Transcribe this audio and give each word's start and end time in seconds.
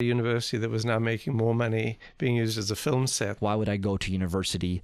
a 0.00 0.04
university 0.04 0.56
that 0.56 0.70
was 0.70 0.84
now 0.84 1.00
making 1.00 1.36
more 1.36 1.52
money 1.52 1.98
being 2.18 2.36
used 2.36 2.56
as 2.56 2.70
a 2.70 2.76
film 2.76 3.08
set. 3.08 3.42
Why 3.42 3.56
would 3.56 3.68
I 3.68 3.76
go 3.76 3.96
to 3.96 4.12
university, 4.12 4.80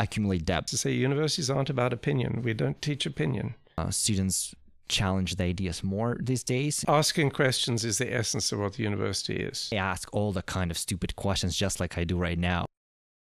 accumulate 0.00 0.44
debt? 0.46 0.66
To 0.66 0.76
say 0.76 0.90
universities 0.90 1.48
aren't 1.48 1.70
about 1.70 1.92
opinion. 1.92 2.42
We 2.42 2.54
don't 2.54 2.82
teach 2.82 3.06
opinion. 3.06 3.54
Uh, 3.76 3.90
students 3.90 4.56
challenge 4.88 5.36
the 5.36 5.44
ideas 5.44 5.84
more 5.84 6.16
these 6.20 6.42
days. 6.42 6.84
Asking 6.88 7.30
questions 7.30 7.84
is 7.84 7.98
the 7.98 8.12
essence 8.12 8.50
of 8.50 8.58
what 8.58 8.72
the 8.72 8.82
university 8.82 9.36
is. 9.36 9.68
They 9.70 9.76
ask 9.76 10.08
all 10.12 10.32
the 10.32 10.42
kind 10.42 10.72
of 10.72 10.78
stupid 10.78 11.14
questions 11.14 11.56
just 11.56 11.78
like 11.78 11.96
I 11.96 12.02
do 12.02 12.16
right 12.16 12.38
now. 12.38 12.66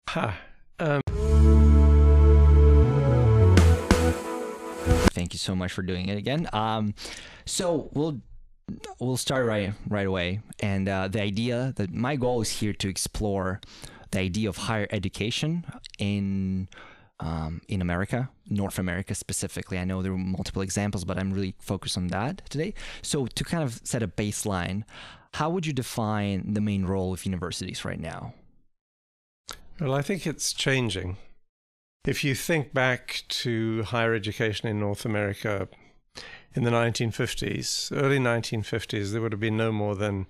Ha. 0.08 0.40
Um, 0.78 1.02
Thank 5.12 5.34
you 5.34 5.38
so 5.38 5.54
much 5.54 5.72
for 5.72 5.82
doing 5.82 6.08
it 6.08 6.16
again. 6.16 6.48
Um, 6.54 6.94
so 7.44 7.90
we'll 7.92 8.22
we'll 8.98 9.16
start 9.16 9.46
right 9.46 9.72
right 9.88 10.06
away. 10.06 10.40
And 10.60 10.88
uh, 10.88 11.08
the 11.08 11.22
idea 11.22 11.72
that 11.76 11.92
my 11.92 12.16
goal 12.16 12.40
is 12.40 12.50
here 12.50 12.72
to 12.74 12.88
explore 12.88 13.60
the 14.10 14.20
idea 14.20 14.48
of 14.48 14.56
higher 14.56 14.88
education 14.90 15.64
in 15.98 16.68
um, 17.20 17.60
in 17.68 17.82
America, 17.82 18.30
North 18.48 18.78
America 18.78 19.14
specifically. 19.14 19.78
I 19.78 19.84
know 19.84 20.02
there 20.02 20.12
are 20.12 20.18
multiple 20.18 20.62
examples, 20.62 21.04
but 21.04 21.18
I'm 21.18 21.32
really 21.32 21.54
focused 21.58 21.96
on 21.96 22.08
that 22.08 22.42
today. 22.48 22.74
So 23.02 23.26
to 23.26 23.44
kind 23.44 23.62
of 23.62 23.80
set 23.84 24.02
a 24.02 24.08
baseline, 24.08 24.84
how 25.34 25.50
would 25.50 25.66
you 25.66 25.72
define 25.72 26.54
the 26.54 26.60
main 26.60 26.86
role 26.86 27.12
of 27.12 27.26
universities 27.26 27.84
right 27.84 28.00
now? 28.00 28.34
Well, 29.78 29.94
I 29.94 30.02
think 30.02 30.26
it's 30.26 30.52
changing. 30.52 31.16
If 32.06 32.24
you 32.24 32.34
think 32.34 32.72
back 32.72 33.24
to 33.28 33.82
higher 33.84 34.14
education 34.14 34.68
in 34.68 34.80
North 34.80 35.04
America 35.04 35.68
in 36.54 36.64
the 36.64 36.70
1950s, 36.70 37.92
early 37.96 38.18
1950s, 38.18 39.12
there 39.12 39.20
would 39.20 39.32
have 39.32 39.40
been 39.40 39.56
no 39.56 39.70
more 39.70 39.94
than 39.94 40.26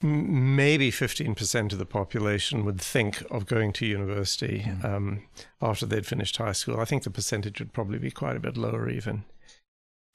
maybe 0.00 0.92
15% 0.92 1.72
of 1.72 1.78
the 1.78 1.86
population 1.86 2.64
would 2.64 2.80
think 2.80 3.22
of 3.30 3.46
going 3.46 3.72
to 3.72 3.86
university 3.86 4.64
mm. 4.66 4.84
um, 4.84 5.22
after 5.60 5.86
they'd 5.86 6.06
finished 6.06 6.36
high 6.36 6.52
school. 6.52 6.78
I 6.78 6.84
think 6.84 7.02
the 7.02 7.10
percentage 7.10 7.58
would 7.58 7.72
probably 7.72 7.98
be 7.98 8.10
quite 8.10 8.36
a 8.36 8.40
bit 8.40 8.56
lower, 8.56 8.88
even. 8.88 9.24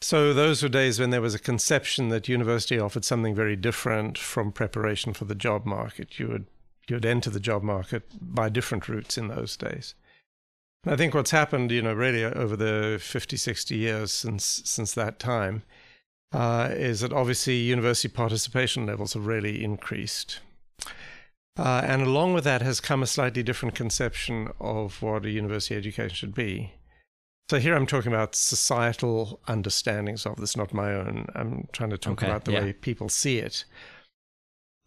So, 0.02 0.33
those 0.33 0.61
were 0.61 0.69
days 0.69 1.00
when 1.00 1.09
there 1.11 1.22
was 1.22 1.35
a 1.35 1.39
conception 1.39 2.09
that 2.09 2.28
university 2.28 2.78
offered 2.80 3.05
something 3.05 3.35
very 3.35 3.55
different 3.55 4.17
from 4.17 4.52
preparation 4.52 5.13
for 5.13 5.25
the 5.25 5.35
job 5.35 5.66
market. 5.66 6.19
You 6.19 6.28
would, 6.28 6.45
you 6.89 6.97
would 6.97 7.05
enter 7.05 7.30
the 7.30 7.39
job 7.39 7.63
market 7.63 8.03
by 8.22 8.50
different 8.50 8.89
routes 8.89 9.17
in 9.17 9.30
those 9.30 9.55
days. 9.55 9.95
I 10.86 10.95
think 10.95 11.14
what's 11.14 11.31
happened, 11.31 11.72
you 11.72 11.81
know, 11.81 11.94
really 11.94 12.23
over 12.26 12.56
the 12.56 13.00
50, 13.02 13.38
60 13.38 13.76
years 13.76 14.12
since 14.12 14.62
since 14.66 14.94
that 14.94 15.17
time, 15.17 15.64
uh, 16.34 16.70
is 16.72 17.00
that 17.00 17.14
obviously 17.14 17.56
university 17.58 18.09
participation 18.09 18.86
levels 18.86 19.14
have 19.14 19.25
really 19.25 19.64
increased. 19.64 20.40
Uh, 21.58 21.81
and 21.86 22.02
along 22.02 22.34
with 22.34 22.44
that 22.44 22.62
has 22.62 22.80
come 22.80 23.03
a 23.03 23.08
slightly 23.08 23.44
different 23.44 23.75
conception 23.75 24.50
of 24.59 25.02
what 25.02 25.25
a 25.25 25.30
university 25.30 25.75
education 25.75 26.16
should 26.16 26.34
be. 26.34 26.73
So 27.50 27.59
here 27.59 27.75
I'm 27.75 27.86
talking 27.86 28.12
about 28.12 28.36
societal 28.36 29.40
understandings 29.47 30.25
of 30.25 30.38
this, 30.38 30.58
not 30.58 30.73
my 30.73 30.94
own. 30.94 31.28
I'm 31.36 31.68
trying 31.72 31.92
to 31.92 31.97
talk 31.97 32.23
okay, 32.23 32.25
about 32.25 32.45
the 32.45 32.53
yeah. 32.53 32.62
way 32.62 32.73
people 32.73 33.09
see 33.09 33.38
it. 33.38 33.66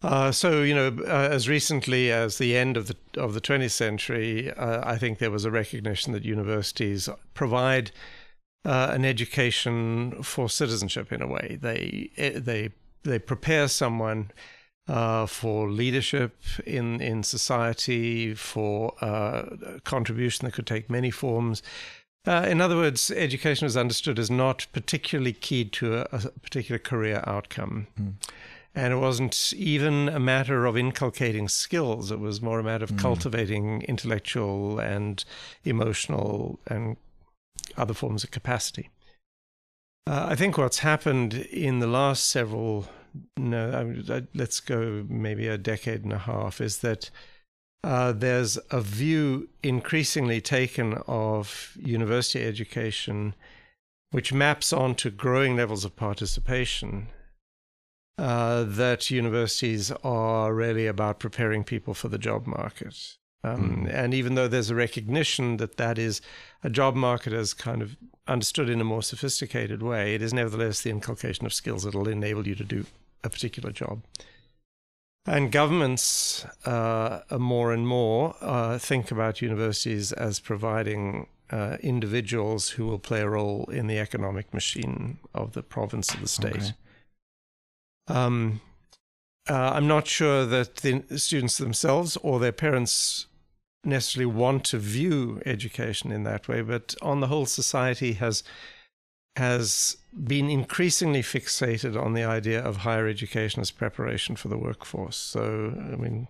Uh, 0.03 0.31
so 0.31 0.61
you 0.61 0.75
know, 0.75 0.95
uh, 1.05 1.29
as 1.31 1.49
recently 1.49 2.11
as 2.11 2.37
the 2.37 2.55
end 2.55 2.77
of 2.77 2.87
the 2.87 2.95
of 3.15 3.33
the 3.33 3.41
20th 3.41 3.71
century, 3.71 4.51
uh, 4.51 4.81
I 4.87 4.97
think 4.97 5.17
there 5.17 5.31
was 5.31 5.45
a 5.45 5.51
recognition 5.51 6.13
that 6.13 6.23
universities 6.23 7.09
provide 7.33 7.91
uh, 8.63 8.91
an 8.91 9.05
education 9.05 10.21
for 10.21 10.49
citizenship 10.49 11.11
in 11.11 11.21
a 11.21 11.27
way. 11.27 11.57
They 11.59 12.11
eh, 12.17 12.33
they 12.35 12.69
they 13.03 13.17
prepare 13.17 13.67
someone 13.67 14.29
uh, 14.87 15.25
for 15.25 15.67
leadership 15.67 16.37
in 16.63 17.01
in 17.01 17.23
society, 17.23 18.35
for 18.35 18.93
uh, 19.03 19.79
contribution 19.83 20.45
that 20.45 20.53
could 20.53 20.67
take 20.67 20.91
many 20.91 21.09
forms. 21.09 21.63
in 22.27 22.61
other 22.61 22.75
words, 22.75 23.09
education 23.11 23.65
is 23.65 23.77
understood 23.77 24.19
as 24.19 24.29
not 24.29 24.67
particularly 24.73 25.33
keyed 25.33 25.71
to 25.71 25.95
a, 25.95 26.01
a 26.11 26.19
particular 26.41 26.77
career 26.77 27.23
outcome. 27.25 27.87
Mm. 27.99 28.13
And 28.77 28.93
it 28.93 28.97
wasn't 28.97 29.53
even 29.53 30.07
a 30.07 30.19
matter 30.19 30.67
of 30.67 30.77
inculcating 30.77 31.47
skills. 31.47 32.11
It 32.11 32.19
was 32.19 32.43
more 32.43 32.59
a 32.59 32.63
matter 32.63 32.83
of 32.83 32.91
mm. 32.91 32.99
cultivating 32.99 33.81
intellectual 33.81 34.77
and 34.77 35.25
emotional 35.63 36.59
and 36.67 36.95
other 37.75 37.95
forms 37.95 38.23
of 38.23 38.29
capacity. 38.29 38.91
Uh, 40.05 40.27
I 40.29 40.35
think 40.35 40.59
what's 40.59 40.79
happened 40.79 41.33
in 41.33 41.79
the 41.79 41.87
last 41.87 42.27
several, 42.27 42.87
no, 43.35 43.95
let's 44.35 44.59
go 44.59 45.03
maybe 45.09 45.47
a 45.47 45.57
decade 45.57 46.03
and 46.03 46.13
a 46.13 46.19
half, 46.19 46.61
is 46.61 46.77
that 46.81 47.09
uh, 47.83 48.11
there's 48.11 48.59
a 48.69 48.79
view 48.79 49.49
increasingly 49.63 50.39
taken 50.39 50.99
of 51.07 51.75
university 51.81 52.45
education 52.45 53.33
which 54.11 54.31
maps 54.31 54.71
onto 54.71 55.09
growing 55.09 55.55
levels 55.55 55.83
of 55.83 55.95
participation 55.95 57.07
uh, 58.17 58.63
that 58.63 59.11
universities 59.11 59.91
are 60.03 60.53
really 60.53 60.87
about 60.87 61.19
preparing 61.19 61.63
people 61.63 61.93
for 61.93 62.09
the 62.09 62.17
job 62.17 62.47
market. 62.47 63.17
Um, 63.43 63.85
mm. 63.85 63.93
And 63.93 64.13
even 64.13 64.35
though 64.35 64.47
there's 64.47 64.71
a 64.71 64.75
recognition 64.75 65.57
that 65.57 65.77
that 65.77 65.97
is 65.99 66.21
a 66.63 66.69
job 66.69 66.95
market 66.95 67.33
as 67.33 67.53
kind 67.53 67.81
of 67.81 67.95
understood 68.27 68.69
in 68.69 68.81
a 68.81 68.83
more 68.83 69.03
sophisticated 69.03 69.81
way, 69.81 70.15
it 70.15 70.21
is 70.21 70.33
nevertheless 70.33 70.81
the 70.81 70.89
inculcation 70.89 71.45
of 71.45 71.53
skills 71.53 71.83
that 71.83 71.93
will 71.93 72.07
enable 72.07 72.47
you 72.47 72.55
to 72.55 72.63
do 72.63 72.85
a 73.23 73.29
particular 73.29 73.71
job. 73.71 74.01
And 75.25 75.51
governments 75.51 76.45
uh, 76.65 77.19
more 77.37 77.73
and 77.73 77.85
more 77.85 78.35
uh, 78.41 78.77
think 78.77 79.11
about 79.11 79.41
universities 79.41 80.13
as 80.13 80.39
providing 80.39 81.27
uh, 81.51 81.77
individuals 81.81 82.69
who 82.69 82.87
will 82.87 82.99
play 82.99 83.21
a 83.21 83.29
role 83.29 83.65
in 83.65 83.87
the 83.87 83.99
economic 83.99 84.53
machine 84.53 85.19
of 85.33 85.53
the 85.53 85.63
province 85.63 86.13
of 86.13 86.21
the 86.21 86.27
state. 86.27 86.55
Okay. 86.55 86.73
Um, 88.07 88.61
uh, 89.49 89.71
I'm 89.75 89.87
not 89.87 90.07
sure 90.07 90.45
that 90.45 90.77
the 90.77 91.03
students 91.17 91.57
themselves 91.57 92.17
or 92.17 92.39
their 92.39 92.51
parents 92.51 93.27
necessarily 93.83 94.25
want 94.25 94.65
to 94.65 94.77
view 94.77 95.41
education 95.45 96.11
in 96.11 96.23
that 96.23 96.47
way, 96.47 96.61
but 96.61 96.95
on 97.01 97.19
the 97.21 97.27
whole, 97.27 97.45
society 97.45 98.13
has 98.13 98.43
has 99.37 99.97
been 100.25 100.49
increasingly 100.49 101.21
fixated 101.21 101.95
on 101.95 102.13
the 102.13 102.23
idea 102.23 102.59
of 102.59 102.77
higher 102.77 103.07
education 103.07 103.61
as 103.61 103.69
preparation 103.69 104.35
for 104.35 104.47
the 104.47 104.57
workforce. 104.57 105.15
So, 105.15 105.75
I 105.77 105.95
mean, 105.95 106.27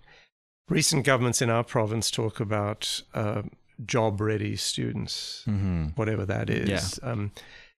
recent 0.67 1.05
governments 1.05 1.41
in 1.41 1.49
our 1.49 1.63
province 1.63 2.11
talk 2.11 2.41
about 2.41 3.01
uh, 3.13 3.43
job-ready 3.85 4.57
students, 4.57 5.45
mm-hmm. 5.47 5.85
whatever 5.95 6.25
that 6.25 6.49
is. 6.49 6.99
Yeah. 7.01 7.09
Um, 7.09 7.31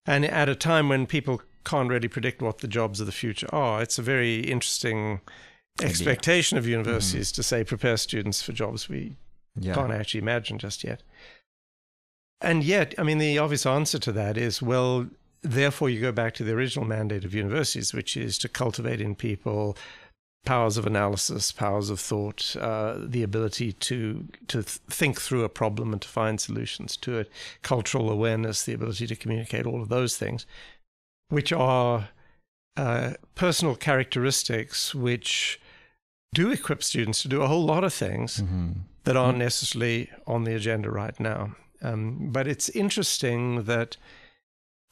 and 0.06 0.26
at 0.26 0.50
a 0.50 0.56
time 0.56 0.90
when 0.90 1.06
people 1.06 1.44
can't 1.64 1.90
really 1.90 2.08
predict 2.08 2.42
what 2.42 2.60
the 2.60 2.68
jobs 2.68 3.00
of 3.00 3.06
the 3.06 3.12
future 3.12 3.48
are. 3.54 3.82
It's 3.82 4.00
a 4.00 4.04
very 4.04 4.40
interesting 4.40 5.22
expectation 5.82 6.58
of 6.58 6.68
universities 6.68 7.32
mm. 7.32 7.36
to 7.36 7.44
say 7.44 7.64
prepare 7.64 7.98
students 7.98 8.42
for 8.42 8.52
jobs 8.52 8.90
we 8.90 9.16
yeah. 9.56 9.74
can't 9.74 9.92
actually 9.92 10.22
imagine 10.22 10.58
just 10.58 10.84
yet. 10.84 11.02
And 12.42 12.64
yet, 12.64 12.96
I 12.98 13.04
mean, 13.04 13.18
the 13.18 13.38
obvious 13.38 13.66
answer 13.66 14.00
to 14.00 14.12
that 14.14 14.38
is 14.38 14.62
well, 14.62 15.08
therefore, 15.42 15.90
you 15.90 16.00
go 16.00 16.12
back 16.12 16.34
to 16.36 16.44
the 16.44 16.54
original 16.54 16.86
mandate 16.86 17.26
of 17.26 17.34
universities, 17.34 17.94
which 17.94 18.16
is 18.16 18.38
to 18.40 18.50
cultivate 18.50 19.02
in 19.02 19.16
people 19.16 19.78
powers 20.46 20.78
of 20.78 20.88
analysis, 20.88 21.52
powers 21.52 21.90
of 21.90 22.00
thought, 22.00 22.56
uh, 22.56 22.96
the 22.98 23.24
ability 23.24 23.74
to 23.74 24.26
to 24.48 24.64
think 24.64 25.20
through 25.20 25.44
a 25.44 25.50
problem 25.50 25.92
and 25.92 26.02
to 26.02 26.08
find 26.08 26.40
solutions 26.40 26.96
to 26.98 27.18
it, 27.18 27.30
cultural 27.62 28.10
awareness, 28.10 28.64
the 28.64 28.74
ability 28.74 29.06
to 29.08 29.18
communicate, 29.18 29.66
all 29.66 29.82
of 29.82 29.90
those 29.90 30.18
things 30.18 30.46
which 31.30 31.54
are 31.54 32.10
uh, 32.76 33.14
personal 33.36 33.76
characteristics 33.76 34.94
which 34.94 35.60
do 36.34 36.52
equip 36.52 36.84
students 36.84 37.22
to 37.22 37.28
do 37.28 37.42
a 37.42 37.48
whole 37.48 37.66
lot 37.66 37.84
of 37.84 37.94
things 37.94 38.38
mm-hmm. 38.38 38.72
that 39.04 39.18
aren't 39.18 39.34
mm-hmm. 39.34 39.44
necessarily 39.44 40.10
on 40.28 40.44
the 40.44 40.56
agenda 40.56 40.90
right 40.92 41.20
now. 41.20 41.56
Um, 41.82 42.30
but 42.32 42.48
it's 42.48 42.70
interesting 42.70 43.64
that 43.64 43.98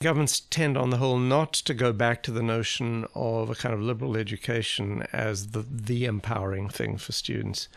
governments 0.01 0.39
tend, 0.39 0.77
on 0.77 0.89
the 0.89 0.97
whole, 0.97 1.17
not 1.17 1.53
to 1.53 1.73
go 1.73 1.91
back 1.91 2.23
to 2.23 2.31
the 2.31 2.43
notion 2.43 3.05
of 3.13 3.49
a 3.49 3.55
kind 3.55 3.73
of 3.73 3.81
liberal 3.81 4.15
education 4.15 5.05
as 5.11 5.51
the, 5.51 5.65
the 5.69 6.05
empowering 6.05 6.69
thing 6.69 6.97
for 6.97 7.11
students, 7.11 7.67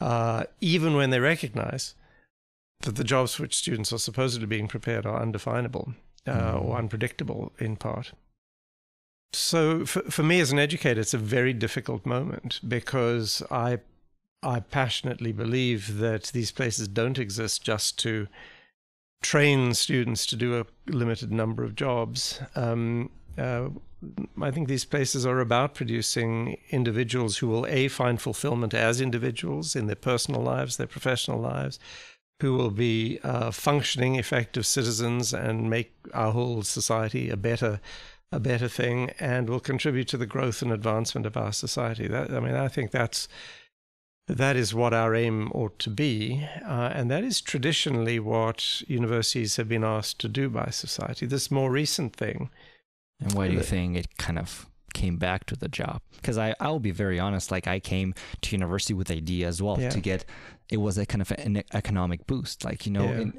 uh, 0.00 0.44
even 0.60 0.94
when 0.94 1.10
they 1.10 1.20
recognize 1.20 1.94
that 2.82 2.96
the 2.96 3.04
jobs 3.04 3.34
for 3.34 3.42
which 3.42 3.54
students 3.54 3.92
are 3.92 3.98
supposedly 3.98 4.46
being 4.46 4.68
prepared 4.68 5.06
are 5.06 5.20
undefinable 5.20 5.94
uh, 6.26 6.54
mm. 6.54 6.64
or 6.64 6.76
unpredictable 6.76 7.52
in 7.58 7.76
part. 7.76 8.12
So 9.32 9.86
for, 9.86 10.02
for 10.02 10.22
me 10.22 10.40
as 10.40 10.50
an 10.50 10.58
educator, 10.58 11.00
it's 11.00 11.14
a 11.14 11.18
very 11.18 11.52
difficult 11.52 12.04
moment 12.04 12.60
because 12.66 13.42
I 13.50 13.78
I 14.42 14.60
passionately 14.60 15.32
believe 15.32 15.98
that 15.98 16.24
these 16.32 16.50
places 16.50 16.88
don't 16.88 17.18
exist 17.18 17.62
just 17.62 17.98
to 18.00 18.26
train 19.22 19.74
students 19.74 20.24
to 20.26 20.36
do 20.36 20.58
a 20.58 20.66
limited 20.90 21.30
number 21.30 21.62
of 21.62 21.74
jobs. 21.74 22.40
Um, 22.56 23.10
uh, 23.36 23.68
I 24.40 24.50
think 24.50 24.66
these 24.66 24.86
places 24.86 25.26
are 25.26 25.40
about 25.40 25.74
producing 25.74 26.56
individuals 26.70 27.36
who 27.36 27.48
will 27.48 27.66
a 27.66 27.88
find 27.88 28.20
fulfillment 28.20 28.72
as 28.72 29.00
individuals 29.00 29.76
in 29.76 29.86
their 29.86 29.96
personal 29.96 30.40
lives, 30.40 30.78
their 30.78 30.86
professional 30.86 31.38
lives, 31.38 31.78
who 32.40 32.54
will 32.54 32.70
be 32.70 33.18
uh, 33.22 33.50
functioning, 33.50 34.16
effective 34.16 34.66
citizens 34.66 35.32
and 35.32 35.68
make 35.70 35.92
our 36.14 36.32
whole 36.32 36.62
society 36.62 37.30
a 37.30 37.36
better, 37.36 37.80
a 38.32 38.40
better 38.40 38.68
thing, 38.68 39.10
and 39.20 39.48
will 39.48 39.60
contribute 39.60 40.08
to 40.08 40.16
the 40.16 40.26
growth 40.26 40.62
and 40.62 40.72
advancement 40.72 41.26
of 41.26 41.36
our 41.36 41.52
society. 41.52 42.08
That, 42.08 42.32
I 42.32 42.40
mean, 42.40 42.54
I 42.54 42.68
think 42.68 42.90
that's 42.90 43.28
that 44.26 44.54
is 44.56 44.72
what 44.72 44.94
our 44.94 45.14
aim 45.14 45.50
ought 45.52 45.78
to 45.80 45.90
be, 45.90 46.46
uh, 46.64 46.92
and 46.94 47.10
that 47.10 47.24
is 47.24 47.40
traditionally 47.40 48.20
what 48.20 48.80
universities 48.88 49.56
have 49.56 49.68
been 49.68 49.82
asked 49.82 50.20
to 50.20 50.28
do 50.28 50.48
by 50.48 50.70
society. 50.70 51.26
This 51.26 51.50
more 51.50 51.70
recent 51.70 52.14
thing. 52.14 52.48
And 53.20 53.34
why 53.34 53.48
do 53.48 53.54
you 53.54 53.62
think 53.62 53.96
it 53.96 54.16
kind 54.18 54.38
of 54.38 54.66
came 54.94 55.16
back 55.16 55.44
to 55.46 55.54
the 55.56 55.68
job 55.68 56.00
because 56.16 56.36
I 56.36 56.54
I'll 56.58 56.80
be 56.80 56.90
very 56.90 57.20
honest 57.20 57.52
like 57.52 57.68
I 57.68 57.78
came 57.78 58.12
to 58.42 58.56
university 58.56 58.92
with 58.92 59.08
idea 59.10 59.46
as 59.46 59.62
well 59.62 59.78
Yeah. 59.80 59.90
to 59.90 60.00
get 60.00 60.24
it 60.70 60.76
was 60.78 60.98
a 60.98 61.04
kind 61.06 61.20
of 61.22 61.30
an 61.32 61.62
economic 61.74 62.26
boost 62.26 62.64
like 62.64 62.86
you 62.86 62.92
know 62.92 63.04
Yeah. 63.04 63.20
in, 63.20 63.32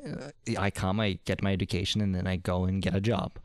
uh, 0.58 0.62
I 0.62 0.70
come 0.72 1.00
I 1.00 1.20
get 1.26 1.42
my 1.42 1.52
education 1.54 2.02
and 2.02 2.14
then 2.16 2.28
I 2.28 2.36
go 2.38 2.66
and 2.66 2.82
get 2.82 2.94
a 2.96 3.02
job 3.02 3.40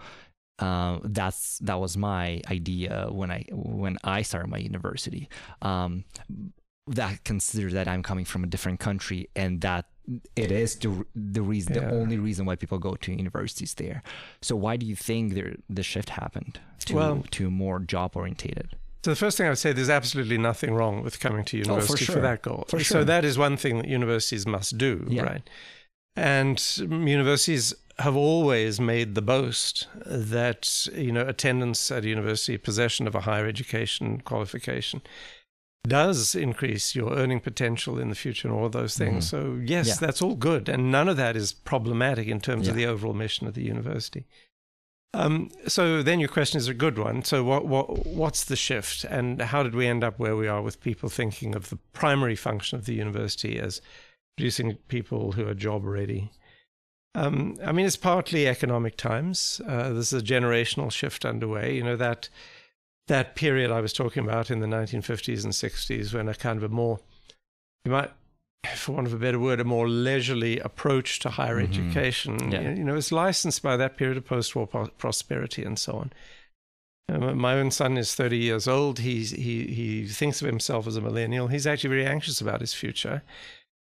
uh, 0.58 0.98
that's 1.04 1.58
that 1.58 1.78
was 1.80 1.96
my 1.96 2.40
idea 2.50 3.08
when 3.10 3.30
I 3.30 3.44
when 3.52 3.98
I 4.04 4.22
started 4.22 4.48
my 4.48 4.58
university 4.58 5.28
um, 5.62 6.04
that 6.86 7.24
consider 7.24 7.70
that 7.70 7.88
I'm 7.88 8.02
coming 8.02 8.24
from 8.24 8.44
a 8.44 8.46
different 8.46 8.80
country 8.80 9.28
and 9.36 9.60
that 9.62 9.86
it 10.36 10.50
is 10.52 10.76
the 10.76 11.04
the 11.14 11.42
reason 11.42 11.74
Yeah. 11.74 11.80
the 11.90 11.94
only 12.00 12.18
reason 12.18 12.46
why 12.46 12.56
people 12.56 12.78
go 12.78 12.94
to 12.94 13.12
universities 13.12 13.74
there 13.74 14.02
so 14.40 14.54
why 14.56 14.76
do 14.76 14.86
you 14.86 14.96
think 14.96 15.34
there 15.34 15.56
the 15.68 15.82
shift 15.82 16.10
happened 16.10 16.60
to 16.86 16.94
Well- 16.94 17.24
to 17.32 17.50
more 17.50 17.78
job 17.80 18.16
orientated? 18.16 18.76
So 19.06 19.12
the 19.12 19.14
first 19.16 19.36
thing 19.38 19.46
I 19.46 19.50
would 19.50 19.58
say, 19.58 19.72
there's 19.72 19.88
absolutely 19.88 20.36
nothing 20.36 20.74
wrong 20.74 21.04
with 21.04 21.20
coming 21.20 21.44
to 21.44 21.56
university 21.56 22.06
for, 22.06 22.12
sure. 22.14 22.22
that 22.22 22.42
goal. 22.42 22.64
For 22.66 22.82
So 22.82 23.04
that 23.04 23.24
is 23.24 23.38
one 23.38 23.56
thing 23.56 23.78
that 23.78 23.86
universities 23.86 24.48
must 24.48 24.76
do, 24.78 25.06
Yeah. 25.08 25.22
right? 25.22 25.48
And 26.16 26.60
universities 26.76 27.72
have 28.00 28.16
always 28.16 28.80
made 28.80 29.14
the 29.14 29.22
boast 29.22 29.86
that 30.06 30.88
you 30.92 31.12
know 31.12 31.24
attendance 31.24 31.88
at 31.92 32.04
a 32.04 32.08
university, 32.08 32.58
possession 32.58 33.06
of 33.06 33.14
a 33.14 33.20
higher 33.20 33.46
education 33.46 34.22
qualification, 34.22 35.02
does 35.86 36.34
increase 36.34 36.96
your 36.96 37.12
earning 37.12 37.38
potential 37.38 38.00
in 38.00 38.08
the 38.08 38.16
future 38.16 38.48
and 38.48 38.56
all 38.56 38.68
those 38.68 38.98
things. 38.98 39.26
Mhm. 39.26 39.30
So 39.30 39.60
yes, 39.64 39.86
Yeah. 39.86 39.94
that's 40.00 40.20
all 40.20 40.34
good, 40.34 40.68
and 40.68 40.90
none 40.90 41.08
of 41.08 41.16
that 41.16 41.36
is 41.36 41.52
problematic 41.52 42.26
in 42.26 42.40
terms 42.40 42.66
of 42.66 42.74
the 42.74 42.86
overall 42.86 43.14
mission 43.14 43.46
of 43.46 43.54
the 43.54 43.62
university. 43.62 44.24
Um, 45.14 45.50
so 45.66 46.02
then 46.02 46.20
your 46.20 46.28
question 46.28 46.58
is 46.58 46.68
a 46.68 46.74
good 46.74 46.98
one. 46.98 47.24
So 47.24 47.42
what 47.42 47.66
what 47.66 48.06
what's 48.06 48.44
the 48.44 48.56
shift, 48.56 49.04
and 49.04 49.40
how 49.40 49.62
did 49.62 49.74
we 49.74 49.86
end 49.86 50.04
up 50.04 50.18
where 50.18 50.36
we 50.36 50.48
are 50.48 50.62
with 50.62 50.80
people 50.80 51.08
thinking 51.08 51.54
of 51.54 51.70
the 51.70 51.78
primary 51.92 52.36
function 52.36 52.78
of 52.78 52.84
the 52.84 52.94
university 52.94 53.58
as 53.58 53.80
producing 54.36 54.74
people 54.88 55.32
who 55.32 55.48
are 55.48 55.54
job 55.54 55.84
ready? 55.84 56.30
Um, 57.14 57.56
I 57.64 57.72
mean, 57.72 57.86
it's 57.86 57.96
partly 57.96 58.46
economic 58.46 58.98
times. 58.98 59.62
Uh, 59.66 59.94
there's 59.94 60.12
a 60.12 60.20
generational 60.20 60.92
shift 60.92 61.24
underway. 61.24 61.74
You 61.74 61.82
know 61.82 61.96
that 61.96 62.28
that 63.08 63.36
period 63.36 63.70
I 63.70 63.80
was 63.80 63.92
talking 63.92 64.24
about 64.24 64.50
in 64.50 64.60
the 64.60 64.66
1950s 64.66 65.44
and 65.44 65.52
60s, 65.52 66.12
when 66.12 66.28
a 66.28 66.34
kind 66.34 66.58
of 66.58 66.64
a 66.64 66.68
more 66.68 66.98
you 67.84 67.92
might 67.92 68.10
for 68.74 68.92
want 68.92 69.06
of 69.06 69.14
a 69.14 69.18
better 69.18 69.38
word, 69.38 69.60
a 69.60 69.64
more 69.64 69.88
leisurely 69.88 70.58
approach 70.58 71.18
to 71.20 71.30
higher 71.30 71.56
Mhm. 71.56 71.68
education. 71.68 72.52
Yeah. 72.52 72.62
You 72.74 72.84
know, 72.84 72.96
it's 72.96 73.12
licensed 73.12 73.62
by 73.62 73.76
that 73.76 73.96
period 73.96 74.16
of 74.16 74.26
post-war 74.26 74.66
pro- 74.66 74.88
prosperity 74.88 75.62
and 75.64 75.78
so 75.78 75.92
on. 75.96 76.12
Um, 77.08 77.38
my 77.38 77.54
own 77.54 77.70
son 77.70 77.96
is 77.96 78.14
30 78.14 78.38
years 78.38 78.66
old. 78.66 78.98
He's, 78.98 79.30
he 79.30 79.66
he 79.66 80.06
thinks 80.08 80.42
of 80.42 80.46
himself 80.48 80.86
as 80.88 80.96
a 80.96 81.00
millennial. 81.00 81.46
He's 81.46 81.66
actually 81.66 81.90
very 81.90 82.06
anxious 82.06 82.40
about 82.40 82.60
his 82.60 82.74
future, 82.74 83.22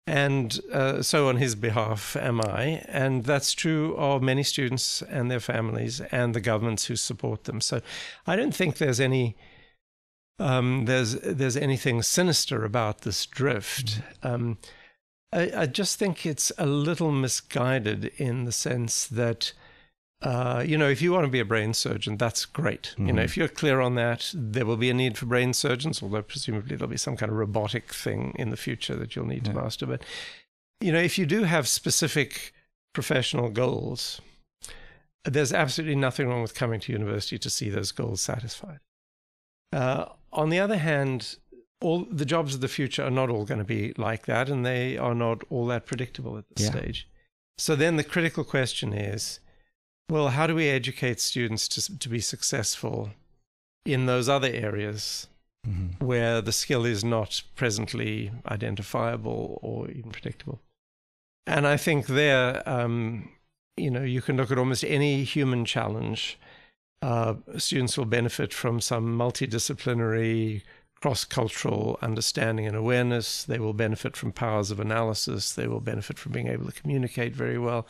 and 0.07 0.57
uh, 0.71 1.01
so 1.01 1.27
on 1.27 1.36
his 1.36 1.56
behalf 1.56 2.16
am 2.16 2.39
I. 2.39 2.81
And 2.88 3.25
that's 3.25 3.51
true 3.54 3.94
of 3.98 4.24
many 4.24 4.44
students 4.44 5.01
and 5.01 5.30
their 5.30 5.42
families 5.42 6.00
and 6.00 6.33
the 6.33 6.39
governments 6.39 6.86
who 6.86 6.95
support 6.95 7.44
them. 7.44 7.60
So 7.60 7.81
I 8.25 8.38
don't 8.38 8.56
think 8.56 8.77
there's 8.77 9.01
any 9.01 9.36
um, 10.40 10.86
there's 10.86 11.14
there's 11.22 11.58
anything 11.58 12.02
sinister 12.02 12.64
about 12.66 13.02
this 13.02 13.26
drift. 13.26 14.02
Um, 14.24 14.58
I, 15.32 15.52
I 15.56 15.66
just 15.68 16.00
think 16.00 16.26
it's 16.26 16.52
a 16.58 16.66
little 16.66 17.12
misguided 17.12 18.06
in 18.18 18.46
the 18.46 18.52
sense 18.52 19.06
that, 19.08 19.54
uh, 20.24 20.64
you 20.66 20.76
know, 20.78 20.90
if 20.90 21.02
you 21.04 21.12
want 21.12 21.26
to 21.26 21.32
be 21.32 21.40
a 21.40 21.46
brain 21.46 21.74
surgeon, 21.76 22.18
that's 22.18 22.46
great. 22.46 22.96
You 22.98 23.14
know, 23.14 23.22
Mhm. 23.22 23.26
if 23.26 23.38
you're 23.38 23.48
clear 23.48 23.80
on 23.80 23.94
that, 23.96 24.32
there 24.34 24.66
will 24.66 24.78
be 24.78 24.90
a 24.90 24.94
need 24.94 25.18
for 25.18 25.28
brain 25.28 25.54
surgeons, 25.54 26.02
although 26.02 26.24
presumably 26.24 26.76
there'll 26.76 26.90
be 26.90 26.98
some 26.98 27.16
kind 27.16 27.32
of 27.32 27.38
robotic 27.38 27.94
thing 27.94 28.34
in 28.40 28.50
the 28.50 28.58
future 28.58 28.96
that 28.96 29.16
you'll 29.16 29.28
need 29.28 29.46
to 29.46 29.54
master. 29.54 29.86
But, 29.86 30.02
you 30.82 30.92
know, 30.92 31.00
if 31.00 31.18
you 31.20 31.26
do 31.28 31.44
have 31.44 31.68
specific 31.68 32.54
professional 32.94 33.50
goals, 33.50 34.20
there's 35.26 35.54
absolutely 35.54 35.96
nothing 35.96 36.28
wrong 36.28 36.42
with 36.42 36.56
coming 36.56 36.80
to 36.80 36.92
university 36.92 37.38
to 37.38 37.50
see 37.50 37.70
those 37.70 37.92
goals 37.92 38.20
satisfied. 38.22 38.80
Uh, 39.72 40.06
on 40.31 40.50
the 40.50 40.60
other 40.60 40.78
hand, 40.78 41.38
all 41.81 42.06
the 42.12 42.26
jobs 42.26 42.54
of 42.56 42.62
the 42.62 42.68
future 42.68 43.04
are 43.04 43.12
not 43.12 43.30
all 43.30 43.46
going 43.46 43.60
to 43.60 43.64
be 43.66 43.94
like 43.98 44.26
that, 44.26 44.50
and 44.50 44.66
they 44.66 44.98
are 44.98 45.16
not 45.16 45.44
all 45.50 45.66
that 45.68 45.86
predictable 45.86 46.38
at 46.38 46.46
this 46.56 46.66
Yeah. 46.66 46.72
stage. 46.72 47.08
So 47.58 47.76
then 47.76 47.96
the 47.98 48.04
critical 48.04 48.44
question 48.44 48.94
is, 48.94 49.40
well, 50.10 50.30
how 50.30 50.48
do 50.48 50.56
we 50.56 50.68
educate 50.68 51.20
students 51.20 51.68
to 51.70 51.98
to 52.00 52.10
be 52.10 52.20
successful 52.20 53.12
in 53.86 54.06
those 54.06 54.28
other 54.30 54.50
areas 54.52 55.28
Mhm. 55.68 56.02
where 56.02 56.42
the 56.42 56.52
skill 56.52 56.86
is 56.86 57.04
not 57.04 57.42
presently 57.56 58.31
identifiable 58.46 59.60
or 59.62 59.90
even 59.90 60.12
predictable. 60.12 60.62
And 61.46 61.66
I 61.68 61.78
think 61.78 62.08
there, 62.08 62.68
um, 62.70 63.31
you 63.76 63.90
know, 63.90 64.04
you 64.04 64.22
can 64.22 64.38
look 64.38 64.52
at 64.52 64.58
almost 64.58 64.84
any 64.84 65.24
human 65.24 65.66
challenge. 65.66 66.38
Uh, 67.01 67.36
students 67.57 67.98
will 67.98 68.06
benefit 68.06 68.54
from 68.54 68.81
some 68.81 69.18
multidisciplinary, 69.18 70.62
cross 71.01 71.24
cultural 71.24 71.98
understanding 72.01 72.68
and 72.68 72.75
awareness. 72.75 73.44
They 73.44 73.60
will 73.60 73.74
benefit 73.74 74.18
from 74.18 74.31
powers 74.31 74.69
of 74.72 74.80
analysis. 74.80 75.54
They 75.54 75.68
will 75.68 75.80
benefit 75.80 76.19
from 76.19 76.34
being 76.34 76.48
able 76.48 76.66
to 76.66 76.81
communicate 76.81 77.36
very 77.36 77.57
well. 77.57 77.88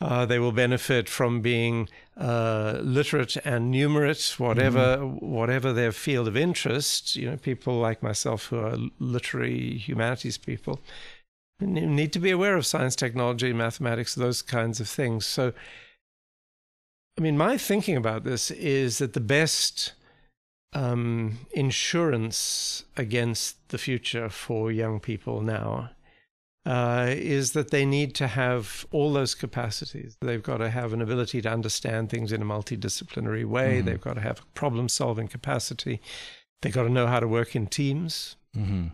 Uh, 0.00 0.26
they 0.26 0.38
will 0.38 0.52
benefit 0.52 1.08
from 1.08 1.40
being 1.40 1.88
uh, 2.18 2.78
literate 2.82 3.36
and 3.36 3.72
numerate, 3.72 4.38
whatever 4.38 4.98
whatever 4.98 5.72
their 5.72 5.92
field 5.92 6.28
of 6.28 6.36
interest. 6.36 7.16
You 7.16 7.30
know, 7.30 7.36
people 7.38 7.78
like 7.78 8.02
myself 8.02 8.46
who 8.46 8.58
are 8.58 8.76
literary 8.98 9.78
humanities 9.78 10.36
people 10.36 10.80
need 11.60 12.12
to 12.12 12.18
be 12.18 12.30
aware 12.30 12.56
of 12.56 12.66
science, 12.66 12.96
technology, 12.96 13.52
mathematics, 13.52 14.14
those 14.14 14.42
kinds 14.42 14.80
of 14.80 14.88
things. 14.88 15.26
So, 15.26 15.52
I 17.16 17.20
mean, 17.20 17.36
my 17.36 17.56
thinking 17.56 17.96
about 17.96 18.24
this 18.24 18.50
is 18.50 18.98
that 18.98 19.12
the 19.12 19.20
best 19.20 19.92
um, 20.72 21.38
insurance 21.52 22.84
against 22.96 23.68
the 23.68 23.78
future 23.78 24.28
for 24.28 24.72
young 24.72 24.98
people 24.98 25.40
now 25.40 25.90
uh, 26.66 27.06
is 27.10 27.52
that 27.52 27.70
they 27.70 27.84
need 27.84 28.14
to 28.16 28.26
have 28.26 28.86
all 28.90 29.12
those 29.12 29.34
capacities. 29.34 30.16
They've 30.20 30.42
got 30.42 30.56
to 30.58 30.70
have 30.70 30.92
an 30.92 31.02
ability 31.02 31.42
to 31.42 31.50
understand 31.50 32.10
things 32.10 32.32
in 32.32 32.42
a 32.42 32.44
multidisciplinary 32.44 33.44
way. 33.44 33.80
Mhm. 33.80 33.84
They've 33.84 34.00
got 34.00 34.14
to 34.14 34.20
have 34.22 34.40
a 34.40 34.46
problem 34.54 34.88
solving 34.88 35.28
capacity. 35.28 36.00
They've 36.62 36.72
got 36.72 36.84
to 36.84 36.88
know 36.88 37.06
how 37.06 37.20
to 37.20 37.28
work 37.28 37.54
in 37.54 37.66
teams. 37.66 38.36
Mhm. 38.56 38.92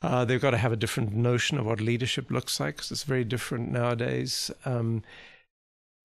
Uh, 0.00 0.24
they've 0.24 0.40
got 0.40 0.52
to 0.52 0.58
have 0.58 0.72
a 0.72 0.76
different 0.76 1.12
notion 1.12 1.58
of 1.58 1.66
what 1.66 1.80
leadership 1.80 2.30
looks 2.30 2.58
like 2.58 2.76
because 2.76 2.90
it's 2.92 3.04
very 3.04 3.24
different 3.24 3.70
nowadays. 3.70 4.50
Um, 4.64 5.02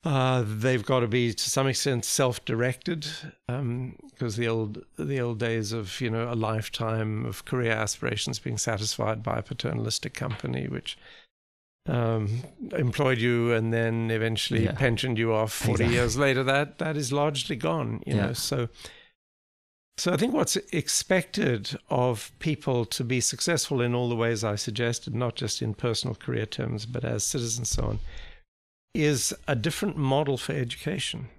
uh, 0.07 0.43
they've 0.47 0.85
got 0.85 1.01
to 1.01 1.07
be 1.07 1.33
to 1.33 1.49
some 1.49 1.67
extent 1.67 2.05
self-directed 2.05 3.05
because 3.47 4.37
the 4.37 4.47
old 4.47 4.83
the 4.97 5.19
old 5.19 5.37
days 5.39 5.73
of 5.73 5.99
you 5.99 6.09
know 6.09 6.31
a 6.31 6.35
lifetime 6.35 7.25
of 7.25 7.43
career 7.43 7.73
aspirations 7.73 8.39
being 8.39 8.57
satisfied 8.57 9.21
by 9.21 9.39
a 9.39 9.41
paternalistic 9.41 10.13
company 10.13 10.67
which 10.67 10.97
um, 11.89 12.43
employed 12.73 13.17
you 13.17 13.51
and 13.53 13.73
then 13.73 14.09
eventually 14.11 14.63
Yeah. 14.63 14.73
pensioned 14.73 15.17
you 15.17 15.33
off 15.33 15.51
40 15.51 15.71
Exactly. 15.83 15.95
years 15.95 16.17
later 16.17 16.43
that 16.43 16.77
that 16.77 16.95
is 16.95 17.11
largely 17.11 17.55
gone 17.57 18.01
you 18.05 18.15
Yeah. 18.15 18.27
know 18.27 18.33
so 18.33 18.69
so 19.99 20.13
I 20.13 20.17
think 20.17 20.33
what's 20.33 20.55
expected 20.71 21.75
of 21.89 22.31
people 22.39 22.85
to 22.85 23.03
be 23.03 23.19
successful 23.19 23.81
in 23.81 23.95
all 23.95 24.09
the 24.09 24.15
ways 24.15 24.43
I 24.43 24.55
suggested, 24.55 25.15
not 25.15 25.35
just 25.35 25.59
in 25.59 25.73
personal 25.73 26.13
career 26.13 26.45
terms, 26.45 26.85
but 26.85 27.03
as 27.03 27.23
citizens 27.23 27.57
and 27.57 27.67
so 27.67 27.83
on, 27.89 27.99
is 29.05 29.33
a 29.47 29.55
different 29.55 29.95
model 29.97 30.37
for 30.37 30.53
education. 30.53 31.29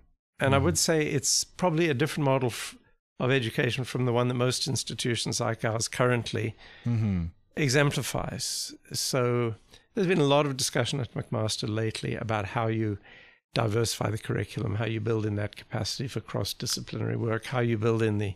And 0.41 0.55
I 0.55 0.59
Mhm. 0.59 0.63
would 0.63 0.79
say 0.79 1.03
it's 1.07 1.45
probably 1.45 1.89
a 1.89 1.95
different 1.95 2.25
model 2.25 2.49
f- 2.51 2.77
of 3.19 3.31
education 3.33 3.85
from 3.85 4.05
the 4.07 4.13
one 4.13 4.29
that 4.29 4.35
most 4.35 4.69
institutions 4.69 5.41
like 5.41 5.65
ours 5.65 5.89
currently 5.89 6.55
Mhm. 6.87 7.31
exemplifies. 7.57 8.73
So 8.93 9.55
there's 9.95 10.07
been 10.07 10.21
a 10.21 10.25
lot 10.37 10.47
of 10.47 10.57
discussion 10.57 11.01
at 11.01 11.13
McMaster 11.15 11.69
lately 11.69 12.15
about 12.15 12.47
how 12.47 12.69
you 12.69 12.99
diversify 13.55 14.11
the 14.11 14.19
curriculum, 14.19 14.77
how 14.77 14.85
you 14.87 15.01
build 15.01 15.27
in 15.27 15.35
that 15.37 15.57
capacity 15.57 16.07
for 16.07 16.21
cross-disciplinary 16.21 17.17
work, 17.17 17.47
how 17.47 17.61
you 17.61 17.77
build 17.79 18.03
in 18.03 18.19
the 18.19 18.35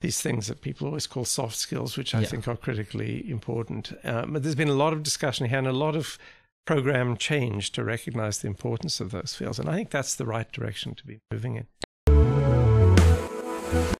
these 0.00 0.20
things 0.20 0.48
that 0.48 0.60
people 0.60 0.86
always 0.86 1.06
call 1.06 1.24
soft 1.24 1.56
skills, 1.56 1.96
which 1.96 2.14
I 2.14 2.20
Yeah. 2.20 2.26
think 2.26 2.46
are 2.46 2.58
critically 2.58 3.26
important. 3.30 3.92
Um, 4.04 4.34
but 4.34 4.42
there's 4.42 4.54
been 4.54 4.68
a 4.68 4.74
lot 4.74 4.92
of 4.92 5.02
discussion 5.02 5.48
here 5.48 5.56
and 5.56 5.66
a 5.66 5.72
lot 5.72 5.96
of 5.96 6.18
program 6.64 7.16
change 7.16 7.72
to 7.72 7.84
recognize 7.84 8.38
the 8.38 8.48
importance 8.48 9.00
of 9.00 9.10
those 9.10 9.34
fields, 9.34 9.58
and 9.58 9.68
I 9.68 9.74
think 9.74 9.90
that's 9.90 10.14
the 10.14 10.26
right 10.26 10.50
direction 10.50 10.94
to 10.94 11.06
be 11.06 11.20
moving 11.30 11.56
in. 11.56 11.66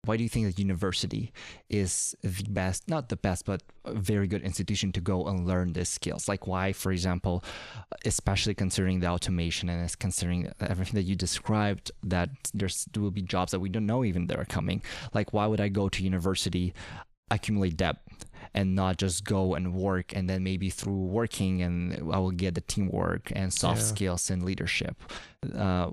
Why 0.04 0.16
do 0.16 0.22
you 0.22 0.28
think 0.28 0.46
that 0.46 0.58
university 0.58 1.32
is 1.68 2.14
the 2.22 2.44
best, 2.48 2.88
not 2.88 3.08
the 3.08 3.16
best, 3.16 3.44
but 3.44 3.62
a 3.84 3.94
very 3.94 4.28
good 4.28 4.42
institution 4.42 4.92
to 4.92 5.00
go 5.00 5.26
and 5.26 5.46
learn 5.46 5.72
these 5.72 5.88
skills? 5.88 6.28
Like 6.28 6.46
why, 6.46 6.72
for 6.72 6.92
example, 6.92 7.42
especially 8.04 8.54
considering 8.54 9.00
the 9.00 9.08
automation 9.08 9.68
and 9.68 9.98
considering 9.98 10.52
everything 10.60 10.94
that 10.94 11.04
you 11.04 11.16
described, 11.16 11.90
that 12.04 12.28
there's 12.52 12.86
there 12.92 13.02
will 13.02 13.10
be 13.10 13.22
jobs 13.22 13.50
that 13.52 13.60
we 13.60 13.68
don't 13.68 13.86
know 13.86 14.04
even 14.04 14.26
that 14.26 14.38
are 14.38 14.44
coming. 14.44 14.82
Like 15.12 15.32
why 15.32 15.46
would 15.46 15.60
I 15.60 15.68
go 15.68 15.88
to 15.88 16.04
university, 16.04 16.74
accumulate 17.30 17.76
debt, 17.76 17.96
and 18.54 18.74
not 18.74 18.96
just 18.98 19.24
go 19.24 19.54
and 19.54 19.74
work, 19.74 20.14
and 20.16 20.28
then 20.30 20.42
maybe 20.44 20.70
through 20.70 21.04
working 21.06 21.62
and 21.62 21.92
I 22.12 22.18
will 22.18 22.30
get 22.30 22.54
the 22.54 22.60
teamwork 22.60 23.32
and 23.34 23.52
soft 23.52 23.80
Yeah. 23.80 23.86
skills 23.86 24.30
and 24.30 24.42
leadership. 24.44 24.96
Uh, 25.54 25.90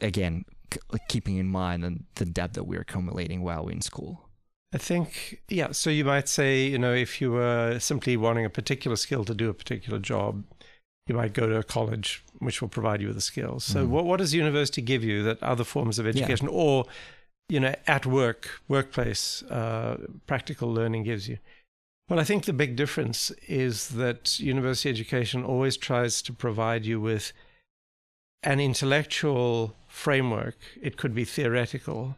again, 0.00 0.44
c- 0.72 0.80
keeping 1.08 1.36
in 1.36 1.46
mind 1.46 2.04
the- 2.14 2.24
debt 2.24 2.54
that 2.54 2.64
we're 2.64 2.80
accumulating 2.80 3.42
while 3.42 3.64
we're 3.64 3.72
in 3.72 3.82
school. 3.82 4.28
I 4.72 4.78
think, 4.78 5.42
yeah. 5.48 5.72
So 5.72 5.90
you 5.90 6.04
might 6.04 6.28
say, 6.28 6.66
you 6.66 6.78
know, 6.78 6.94
if 6.94 7.20
you 7.20 7.32
were 7.32 7.78
simply 7.80 8.16
wanting 8.16 8.44
a 8.44 8.50
particular 8.50 8.96
skill 8.96 9.24
to 9.24 9.34
do 9.34 9.48
a 9.50 9.54
particular 9.54 9.98
job, 9.98 10.44
you 11.08 11.14
might 11.16 11.32
go 11.34 11.48
to 11.48 11.56
a 11.56 11.64
college 11.64 12.22
which 12.38 12.62
will 12.62 12.68
provide 12.68 13.00
you 13.00 13.08
with 13.08 13.16
the 13.16 13.20
skills. 13.32 13.64
So 13.64 13.84
Mhm. 13.84 13.88
what 13.88 14.04
what 14.06 14.18
does 14.18 14.32
university 14.32 14.80
give 14.80 15.02
you 15.02 15.22
that 15.24 15.42
other 15.42 15.64
forms 15.64 15.98
of 15.98 16.06
education 16.06 16.46
or, 16.48 16.86
you 17.48 17.58
know, 17.58 17.74
at 17.88 18.06
work, 18.06 18.60
workplace, 18.68 19.42
uh, 19.50 19.96
practical 20.28 20.72
learning 20.72 21.02
gives 21.02 21.28
you? 21.28 21.38
Well, 22.10 22.18
I 22.18 22.24
think 22.24 22.44
the 22.44 22.52
big 22.52 22.74
difference 22.74 23.30
is 23.46 23.90
that 23.90 24.40
university 24.40 24.88
education 24.88 25.44
always 25.44 25.76
tries 25.76 26.20
to 26.22 26.32
provide 26.32 26.84
you 26.84 27.00
with 27.00 27.32
an 28.42 28.58
intellectual 28.58 29.76
framework. 29.86 30.56
It 30.82 30.96
could 30.96 31.14
be 31.14 31.24
theoretical, 31.24 32.16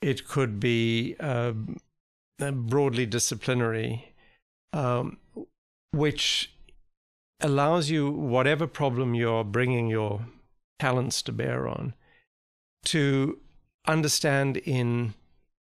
it 0.00 0.26
could 0.26 0.58
be 0.58 1.16
uh, 1.20 1.52
broadly 2.38 3.04
disciplinary, 3.04 4.14
um, 4.72 5.18
which 5.90 6.54
allows 7.42 7.90
you, 7.90 8.10
whatever 8.10 8.66
problem 8.66 9.14
you're 9.14 9.44
bringing 9.44 9.88
your 9.88 10.22
talents 10.78 11.20
to 11.22 11.32
bear 11.32 11.68
on, 11.68 11.92
to 12.86 13.38
understand 13.86 14.56
in 14.56 15.12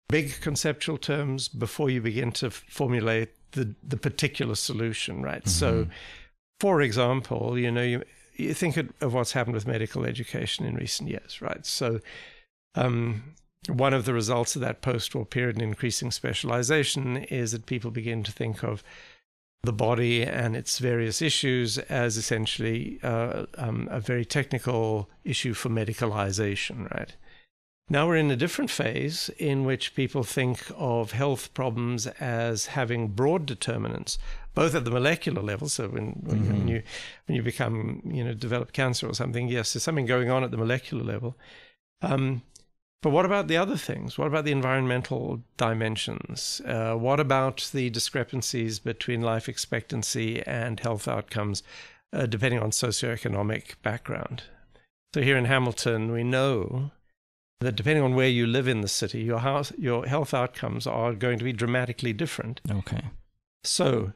big 0.08 0.40
conceptual 0.40 0.98
terms 0.98 1.48
before 1.48 1.90
you 1.90 2.00
begin 2.00 2.30
to 2.30 2.48
formulate 2.48 3.30
the, 3.52 3.74
the 3.82 3.96
particular 3.96 4.54
solution, 4.54 5.22
right? 5.22 5.46
So, 5.48 5.84
Mhm. 5.84 5.90
for 6.60 6.80
example, 6.82 7.58
you 7.58 7.70
know, 7.70 7.82
you, 7.82 8.02
you 8.36 8.54
think 8.54 8.76
of 8.76 8.92
of 9.00 9.12
what's 9.14 9.32
happened 9.32 9.54
with 9.54 9.66
medical 9.66 10.04
education 10.04 10.64
in 10.66 10.74
recent 10.76 11.08
years, 11.08 11.40
right? 11.42 11.64
So, 11.66 12.00
um, 12.74 13.34
one 13.68 13.92
of 13.92 14.04
the 14.04 14.14
results 14.14 14.56
of 14.56 14.62
that 14.62 14.80
post-war 14.80 15.26
period 15.26 15.56
and 15.56 15.62
increasing 15.62 16.10
specialization 16.10 17.16
is 17.16 17.52
that 17.52 17.66
people 17.66 17.90
begin 17.90 18.22
to 18.24 18.32
think 18.32 18.62
of 18.64 18.82
the 19.62 19.72
body 19.72 20.22
and 20.22 20.56
its 20.56 20.78
various 20.78 21.20
issues 21.20 21.76
as 21.76 22.16
essentially 22.16 22.98
uh, 23.02 23.44
um, 23.58 23.86
a 23.90 24.00
very 24.00 24.24
technical 24.24 25.10
issue 25.24 25.52
for 25.52 25.68
medicalization, 25.68 26.90
right? 26.94 27.14
Now 27.92 28.06
we're 28.06 28.16
in 28.16 28.30
a 28.30 28.36
different 28.36 28.70
phase 28.70 29.30
in 29.36 29.64
which 29.64 29.96
people 29.96 30.22
think 30.22 30.60
of 30.76 31.10
health 31.10 31.52
problems 31.54 32.06
as 32.06 32.66
having 32.66 33.08
broad 33.08 33.46
determinants, 33.46 34.16
both 34.54 34.76
at 34.76 34.84
the 34.84 34.92
molecular 34.92 35.42
level. 35.42 35.68
So 35.68 35.88
when, 35.88 36.12
when, 36.22 36.48
when 36.48 36.68
you 36.68 36.84
when 37.26 37.34
you 37.34 37.42
become 37.42 38.00
you 38.04 38.22
know 38.22 38.32
develop 38.32 38.72
cancer 38.72 39.08
or 39.08 39.14
something, 39.14 39.48
yes, 39.48 39.72
there's 39.72 39.82
something 39.82 40.06
going 40.06 40.30
on 40.30 40.44
at 40.44 40.52
the 40.52 40.56
molecular 40.56 41.02
level. 41.02 41.36
Um, 42.00 42.42
but 43.02 43.10
what 43.10 43.24
about 43.24 43.48
the 43.48 43.56
other 43.56 43.76
things? 43.76 44.16
What 44.16 44.28
about 44.28 44.44
the 44.44 44.52
environmental 44.52 45.42
dimensions? 45.56 46.60
Uh, 46.64 46.94
what 46.94 47.18
about 47.18 47.70
the 47.72 47.90
discrepancies 47.90 48.78
between 48.78 49.20
life 49.20 49.48
expectancy 49.48 50.42
and 50.46 50.78
health 50.78 51.08
outcomes, 51.08 51.64
uh, 52.12 52.26
depending 52.26 52.60
on 52.60 52.70
socioeconomic 52.70 53.82
background? 53.82 54.44
So 55.12 55.22
here 55.22 55.36
in 55.36 55.46
Hamilton, 55.46 56.12
we 56.12 56.22
know 56.22 56.92
that 57.60 57.76
depending 57.76 58.02
on 58.02 58.14
where 58.14 58.28
you 58.28 58.46
live 58.46 58.66
in 58.66 58.80
the 58.80 58.88
city, 58.88 59.22
your 59.22 59.40
house, 59.40 59.72
your 59.78 60.06
health 60.06 60.32
outcomes 60.32 60.86
are 60.86 61.12
going 61.12 61.38
to 61.38 61.44
be 61.44 61.52
dramatically 61.52 62.12
different. 62.12 62.60
Okay. 62.70 63.02
So 63.64 64.12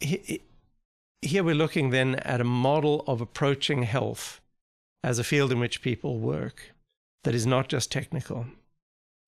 he- 0.00 0.42
here 1.22 1.44
we're 1.44 1.54
looking 1.54 1.90
then 1.90 2.14
at 2.16 2.40
a 2.40 2.44
model 2.44 3.04
of 3.06 3.20
approaching 3.20 3.82
health 3.82 4.40
as 5.04 5.18
a 5.18 5.24
field 5.24 5.52
in 5.52 5.60
which 5.60 5.82
people 5.82 6.18
work 6.18 6.72
that 7.24 7.34
is 7.34 7.46
not 7.46 7.68
just 7.68 7.92
technical, 7.92 8.46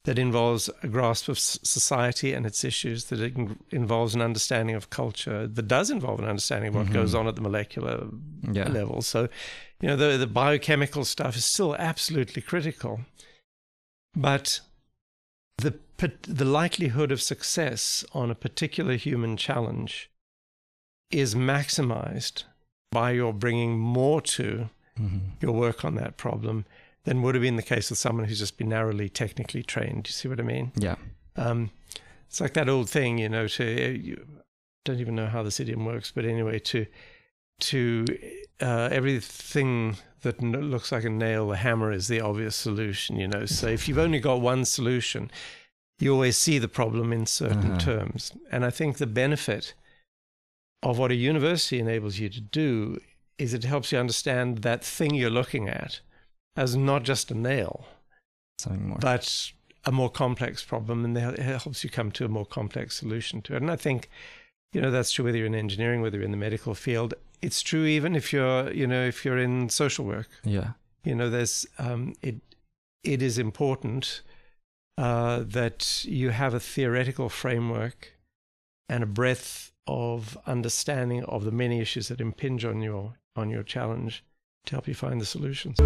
that 0.05 0.19
involves 0.19 0.69
a 0.83 0.89
grasp 0.89 1.29
of 1.29 1.39
society 1.39 2.33
and 2.33 2.45
its 2.45 2.65
issues, 2.65 3.05
that 3.05 3.21
it 3.21 3.35
involves 3.71 4.15
an 4.15 4.21
understanding 4.21 4.75
of 4.75 4.91
culture, 4.91 5.47
that 5.47 5.69
does 5.69 5.91
involve 5.91 6.19
an 6.19 6.29
understanding 6.29 6.69
of 6.71 6.75
what 6.75 6.87
Mhm. 6.87 6.93
goes 6.93 7.15
on 7.15 7.29
at 7.29 7.37
the 7.37 7.41
molecular 7.41 8.09
Yeah. 8.53 8.69
level. 8.69 9.03
So, 9.03 9.29
you 9.81 9.89
know, 9.89 9.97
the, 9.97 10.19
the 10.19 10.27
biochemical 10.27 11.05
stuff 11.05 11.37
is 11.37 11.45
still 11.45 11.77
absolutely 11.77 12.43
critical. 12.43 13.03
But 14.15 14.61
the, 15.59 15.79
the 16.23 16.45
likelihood 16.45 17.13
of 17.13 17.23
success 17.23 18.05
on 18.13 18.29
a 18.31 18.35
particular 18.35 18.97
human 18.97 19.37
challenge 19.37 20.11
is 21.11 21.37
maximized 21.37 22.43
by 22.91 23.13
your 23.13 23.33
bringing 23.33 23.79
more 23.79 24.21
to 24.21 24.69
Mhm. 24.99 25.21
your 25.41 25.53
work 25.53 25.85
on 25.85 25.95
that 25.95 26.17
problem 26.17 26.67
than 27.05 27.23
would 27.23 27.35
have 27.35 27.43
been 27.43 27.57
the 27.57 27.63
case 27.63 27.91
with 27.91 27.99
someone 27.99 28.27
who's 28.27 28.39
just 28.39 28.57
been 28.59 28.69
narrowly 28.69 29.09
technically 29.09 29.63
trained. 29.63 30.05
Do 30.05 30.09
you 30.09 30.13
see 30.13 30.29
what 30.29 30.41
I 30.41 30.45
mean? 30.45 30.73
Yeah. 30.77 30.97
Um, 31.37 31.71
it's 32.29 32.41
like 32.41 32.55
that 32.55 32.69
old 32.69 32.89
thing, 32.89 33.19
you 33.19 33.29
know. 33.29 33.47
To 33.49 33.65
you 33.65 34.25
don't 34.85 35.01
even 35.01 35.15
know 35.15 35.27
how 35.27 35.43
this 35.43 35.61
idiom 35.61 35.85
works, 35.85 36.11
but 36.15 36.25
anyway, 36.25 36.59
to 36.61 36.87
to 37.61 38.05
uh, 38.61 38.89
everything 38.91 39.97
that 40.23 40.41
looks 40.43 40.93
like 40.93 41.05
a 41.05 41.11
nail, 41.11 41.53
a 41.53 41.57
hammer 41.57 41.93
is 41.93 42.09
the 42.09 42.21
obvious 42.21 42.57
solution. 42.57 43.17
You 43.17 43.29
know, 43.29 43.47
so 43.47 43.67
if 43.67 43.89
you've 43.89 43.99
only 43.99 44.21
got 44.21 44.41
one 44.41 44.65
solution, 44.65 45.31
you 45.99 46.13
always 46.13 46.37
see 46.39 46.59
the 46.59 46.69
problem 46.69 47.13
in 47.13 47.27
certain 47.27 47.73
Uh-huh. 47.73 47.79
terms. 47.81 48.33
And 48.51 48.65
I 48.65 48.71
think 48.71 48.97
the 48.99 49.07
benefit 49.07 49.75
of 50.83 50.99
what 50.99 51.11
a 51.11 51.15
university 51.15 51.79
enables 51.79 52.19
you 52.19 52.29
to 52.29 52.41
do 52.41 53.01
is 53.39 53.55
it 53.55 53.65
helps 53.65 53.93
you 53.93 53.99
understand 53.99 54.59
that 54.59 54.85
thing 54.85 55.15
you're 55.15 55.31
looking 55.31 55.69
at 55.69 56.01
as 56.57 56.77
not 56.77 57.03
just 57.03 57.31
a 57.31 57.35
nail 57.35 57.87
Something 58.59 58.89
more. 58.89 58.99
but 58.99 59.53
a 59.85 59.93
more 59.93 60.11
complex 60.11 60.63
problem 60.63 61.05
and 61.05 61.17
it 61.17 61.39
helps 61.39 61.83
you 61.83 61.91
come 61.91 62.13
to 62.13 62.25
a 62.25 62.29
more 62.29 62.47
complex 62.47 62.97
solution 62.97 63.43
to 63.43 63.55
it. 63.55 63.63
And 63.63 63.71
I 63.71 63.77
think, 63.77 64.09
you 64.73 64.81
know, 64.81 64.91
that's 64.91 65.11
true 65.11 65.25
whether 65.25 65.37
you're 65.39 65.47
in 65.47 65.55
engineering, 65.55 66.03
whether 66.03 66.17
you're 66.19 66.25
in 66.25 66.31
the 66.31 66.37
medical 66.37 66.75
field. 66.75 67.15
It's 67.41 67.63
true 67.63 67.85
even 67.87 68.15
if 68.15 68.33
you're, 68.33 68.73
you 68.73 68.87
know, 68.87 69.05
if 69.05 69.25
you're 69.25 69.39
in 69.39 69.69
social 69.69 70.05
work. 70.05 70.29
yeah. 70.45 70.73
You 71.05 71.17
know, 71.17 71.29
there's 71.29 71.67
um, 71.79 72.15
it. 72.23 72.37
It 73.03 73.23
is 73.23 73.37
important 73.37 74.23
uh, 74.97 75.43
that 75.45 76.05
you 76.05 76.31
have 76.31 76.55
a 76.55 76.61
theoretical 76.61 77.29
framework 77.29 78.13
and 78.89 79.03
a 79.03 79.07
breadth 79.07 79.73
of 79.89 80.39
understanding 80.47 81.25
of 81.25 81.45
the 81.45 81.51
many 81.51 81.81
issues 81.81 82.07
that 82.07 82.21
impinge 82.21 82.65
on 82.65 82.83
your 82.83 83.15
on 83.35 83.51
your 83.51 83.65
challenge 83.65 84.23
to 84.67 84.75
help 84.75 84.89
you 84.89 84.95
find 84.95 85.21
the 85.21 85.27
solutions. 85.27 85.77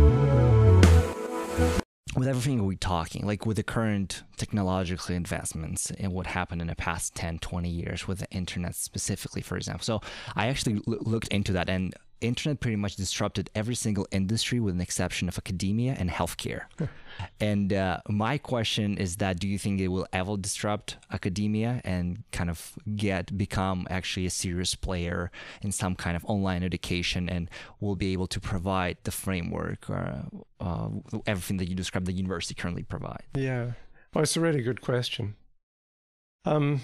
with 2.16 2.28
everything 2.28 2.64
we're 2.64 2.76
talking, 2.78 3.26
like 3.26 3.44
with 3.44 3.58
the 3.58 3.62
current 3.62 4.22
technological 4.38 5.14
advancements 5.14 5.90
and 5.98 6.12
what 6.12 6.26
happened 6.26 6.62
in 6.62 6.66
the 6.66 6.74
past 6.74 7.14
10, 7.14 7.40
20 7.40 7.68
years 7.68 8.08
with 8.08 8.20
the 8.20 8.30
internet 8.30 8.74
specifically, 8.74 9.42
for 9.42 9.56
example. 9.58 9.84
So 9.84 10.00
I 10.34 10.46
actually 10.46 10.80
loo- 10.86 11.02
looked 11.02 11.28
into 11.28 11.52
that 11.52 11.68
and 11.68 11.94
internet 12.20 12.60
pretty 12.60 12.76
much 12.76 12.96
disrupted 12.96 13.50
every 13.54 13.74
single 13.74 14.06
industry 14.10 14.60
with 14.60 14.74
an 14.74 14.80
exception 14.80 15.28
of 15.28 15.36
academia 15.38 15.94
and 15.98 16.10
healthcare. 16.10 16.62
and 17.40 17.72
uh, 17.72 18.00
my 18.08 18.38
question 18.38 18.96
is 18.98 19.16
that 19.16 19.38
do 19.38 19.48
you 19.48 19.58
think 19.58 19.80
it 19.80 19.88
will 19.88 20.06
ever 20.12 20.36
disrupt 20.36 20.96
academia 21.12 21.80
and 21.84 22.22
kind 22.32 22.50
of 22.50 22.72
get 22.96 23.36
become 23.36 23.86
actually 23.90 24.26
a 24.26 24.30
serious 24.30 24.74
player 24.74 25.30
in 25.62 25.72
some 25.72 25.94
kind 25.94 26.16
of 26.16 26.24
online 26.24 26.62
education 26.62 27.28
and 27.28 27.50
will 27.80 27.96
be 27.96 28.12
able 28.12 28.26
to 28.26 28.40
provide 28.40 28.96
the 29.04 29.10
framework 29.10 29.88
or 29.90 30.24
uh, 30.60 30.88
everything 31.26 31.56
that 31.58 31.68
you 31.68 31.74
described 31.74 32.06
the 32.06 32.12
university 32.12 32.54
currently 32.54 32.82
provide? 32.82 33.24
Yeah. 33.34 33.72
Well, 34.14 34.22
it's 34.22 34.36
a 34.36 34.40
really 34.40 34.62
good 34.62 34.80
question. 34.80 35.36
Um, 36.44 36.80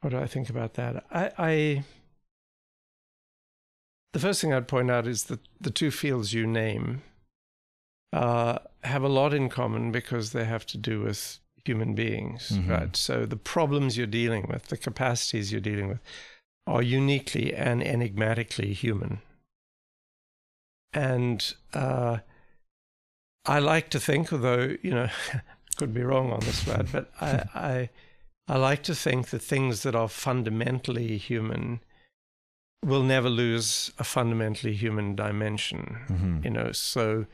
what 0.00 0.10
do 0.10 0.18
I 0.18 0.26
think 0.26 0.50
about 0.50 0.74
that? 0.74 1.04
I, 1.12 1.30
I, 1.38 1.84
the 4.12 4.18
first 4.18 4.40
thing 4.40 4.52
I'd 4.52 4.68
point 4.68 4.90
out 4.90 5.06
is 5.06 5.24
that 5.24 5.40
the 5.60 5.70
two 5.70 5.90
fields 5.90 6.32
you 6.32 6.46
name 6.46 7.02
uh, 8.12 8.58
have 8.84 9.02
a 9.02 9.08
lot 9.08 9.32
in 9.32 9.48
common 9.48 9.90
because 9.90 10.32
they 10.32 10.44
have 10.44 10.66
to 10.66 10.76
do 10.78 11.00
with 11.00 11.38
human 11.64 11.94
beings, 11.94 12.50
Mhm. 12.52 12.68
right? 12.68 12.96
So 12.96 13.24
the 13.24 13.36
problems 13.36 13.96
you're 13.96 14.06
dealing 14.06 14.46
with, 14.48 14.66
the 14.66 14.76
capacities 14.76 15.50
you're 15.50 15.60
dealing 15.62 15.88
with, 15.88 16.00
are 16.66 16.82
uniquely 16.82 17.54
and 17.54 17.82
enigmatically 17.82 18.72
human. 18.74 19.22
And 20.92 21.54
uh, 21.72 22.18
I 23.46 23.58
like 23.60 23.88
to 23.90 24.00
think, 24.00 24.32
although 24.32 24.76
you 24.82 24.90
know, 24.90 25.08
could 25.76 25.94
be 25.94 26.02
wrong 26.02 26.30
on 26.32 26.40
this, 26.40 26.64
but 26.64 27.10
I, 27.20 27.44
I, 27.54 27.90
I 28.48 28.56
like 28.58 28.82
to 28.84 28.94
think 28.94 29.30
that 29.30 29.40
things 29.40 29.82
that 29.84 29.94
are 29.94 30.08
fundamentally 30.08 31.16
human 31.16 31.80
will 32.84 33.02
never 33.02 33.30
lose 33.30 33.92
a 33.98 34.04
fundamentally 34.04 34.74
human 34.74 35.14
dimension. 35.14 35.98
Mhm. 36.08 36.44
You 36.44 36.50
know, 36.50 36.72
so 36.72 37.26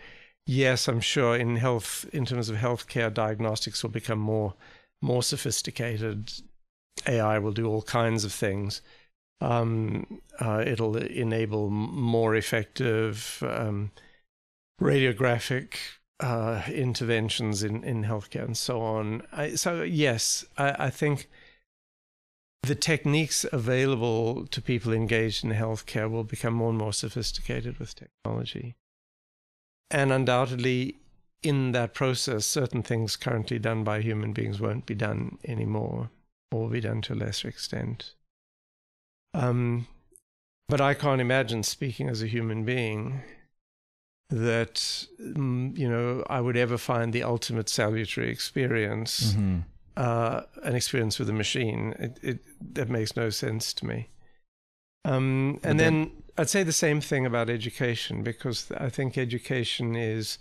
yes, 0.47 0.89
I'm 0.89 1.01
sure 1.01 1.37
in 1.37 1.57
health, 1.57 2.07
in 2.13 2.27
terms 2.27 2.49
of 2.49 2.57
healthcare, 2.57 3.13
diagnostics 3.13 3.83
will 3.83 3.91
become 3.91 4.19
more 4.19 4.55
more 5.01 5.23
sophisticated. 5.23 6.33
AI 7.07 7.39
will 7.39 7.53
do 7.53 7.67
all 7.67 7.83
kinds 7.83 8.25
of 8.25 8.33
things. 8.33 8.83
Um, 9.41 10.21
uh, 10.41 10.65
it'll 10.67 10.97
enable 10.97 11.71
more 11.71 12.35
effective 12.35 13.41
um, 13.47 13.93
radiographic 14.81 15.75
uh, 16.19 16.63
interventions 16.67 17.63
in, 17.63 17.85
in 17.85 18.05
healthcare 18.05 18.45
and 18.45 18.57
so 18.57 18.81
on. 18.81 19.23
I, 19.33 19.55
so 19.55 19.83
yes, 19.83 20.45
I, 20.57 20.87
I 20.87 20.91
think 20.91 21.29
the 22.63 22.75
techniques 22.75 23.45
available 23.53 24.47
to 24.47 24.61
people 24.61 24.93
engaged 24.93 25.45
in 25.45 25.51
healthcare 25.51 26.11
will 26.11 26.25
become 26.25 26.55
more 26.55 26.71
and 26.71 26.79
more 26.79 26.93
sophisticated 26.93 27.79
with 27.79 27.95
technology. 27.95 28.75
And 29.91 30.13
undoubtedly, 30.13 30.97
in 31.43 31.73
that 31.73 31.95
process, 31.95 32.45
certain 32.45 32.83
things 32.83 33.17
currently 33.17 33.59
done 33.59 33.85
by 33.85 34.01
human 34.03 34.33
beings 34.33 34.61
won't 34.61 34.87
be 34.87 34.95
done 34.95 35.39
anymore, 35.45 36.11
or 36.51 36.63
will 36.63 36.69
be 36.69 36.81
done 36.81 37.01
to 37.03 37.15
a 37.15 37.17
lesser 37.17 37.49
extent. 37.49 38.15
Um, 39.33 39.87
but 40.69 40.81
I 40.81 40.95
can't 40.95 41.21
imagine, 41.21 41.63
speaking 41.63 42.09
as 42.09 42.23
a 42.23 42.27
human 42.27 42.65
being, 42.65 43.23
that 44.31 44.75
mm, 45.21 45.77
you 45.79 45.89
know 45.89 46.23
I 46.29 46.41
would 46.41 46.57
ever 46.57 46.77
find 46.77 47.13
the 47.13 47.23
ultimate 47.23 47.69
salutary 47.69 48.31
experience 48.31 49.33
Mhm. 49.33 49.65
Uh, 49.99 50.43
an 50.63 50.77
experience 50.77 51.19
with 51.19 51.29
a 51.29 51.33
machine. 51.33 51.95
It, 51.99 52.19
it 52.23 52.75
that 52.75 52.89
makes 52.89 53.17
no 53.17 53.31
sense 53.31 53.75
to 53.75 53.87
me. 53.87 54.09
Um, 55.05 55.61
and 55.63 55.79
then- 55.79 56.03
then 56.05 56.23
I'd 56.39 56.49
say 56.49 56.63
the 56.63 56.73
same 56.73 57.01
thing 57.01 57.27
about 57.27 57.51
education 57.51 58.23
because 58.23 58.71
I 58.79 58.91
think 58.91 59.19
education 59.19 59.97
is 59.97 60.39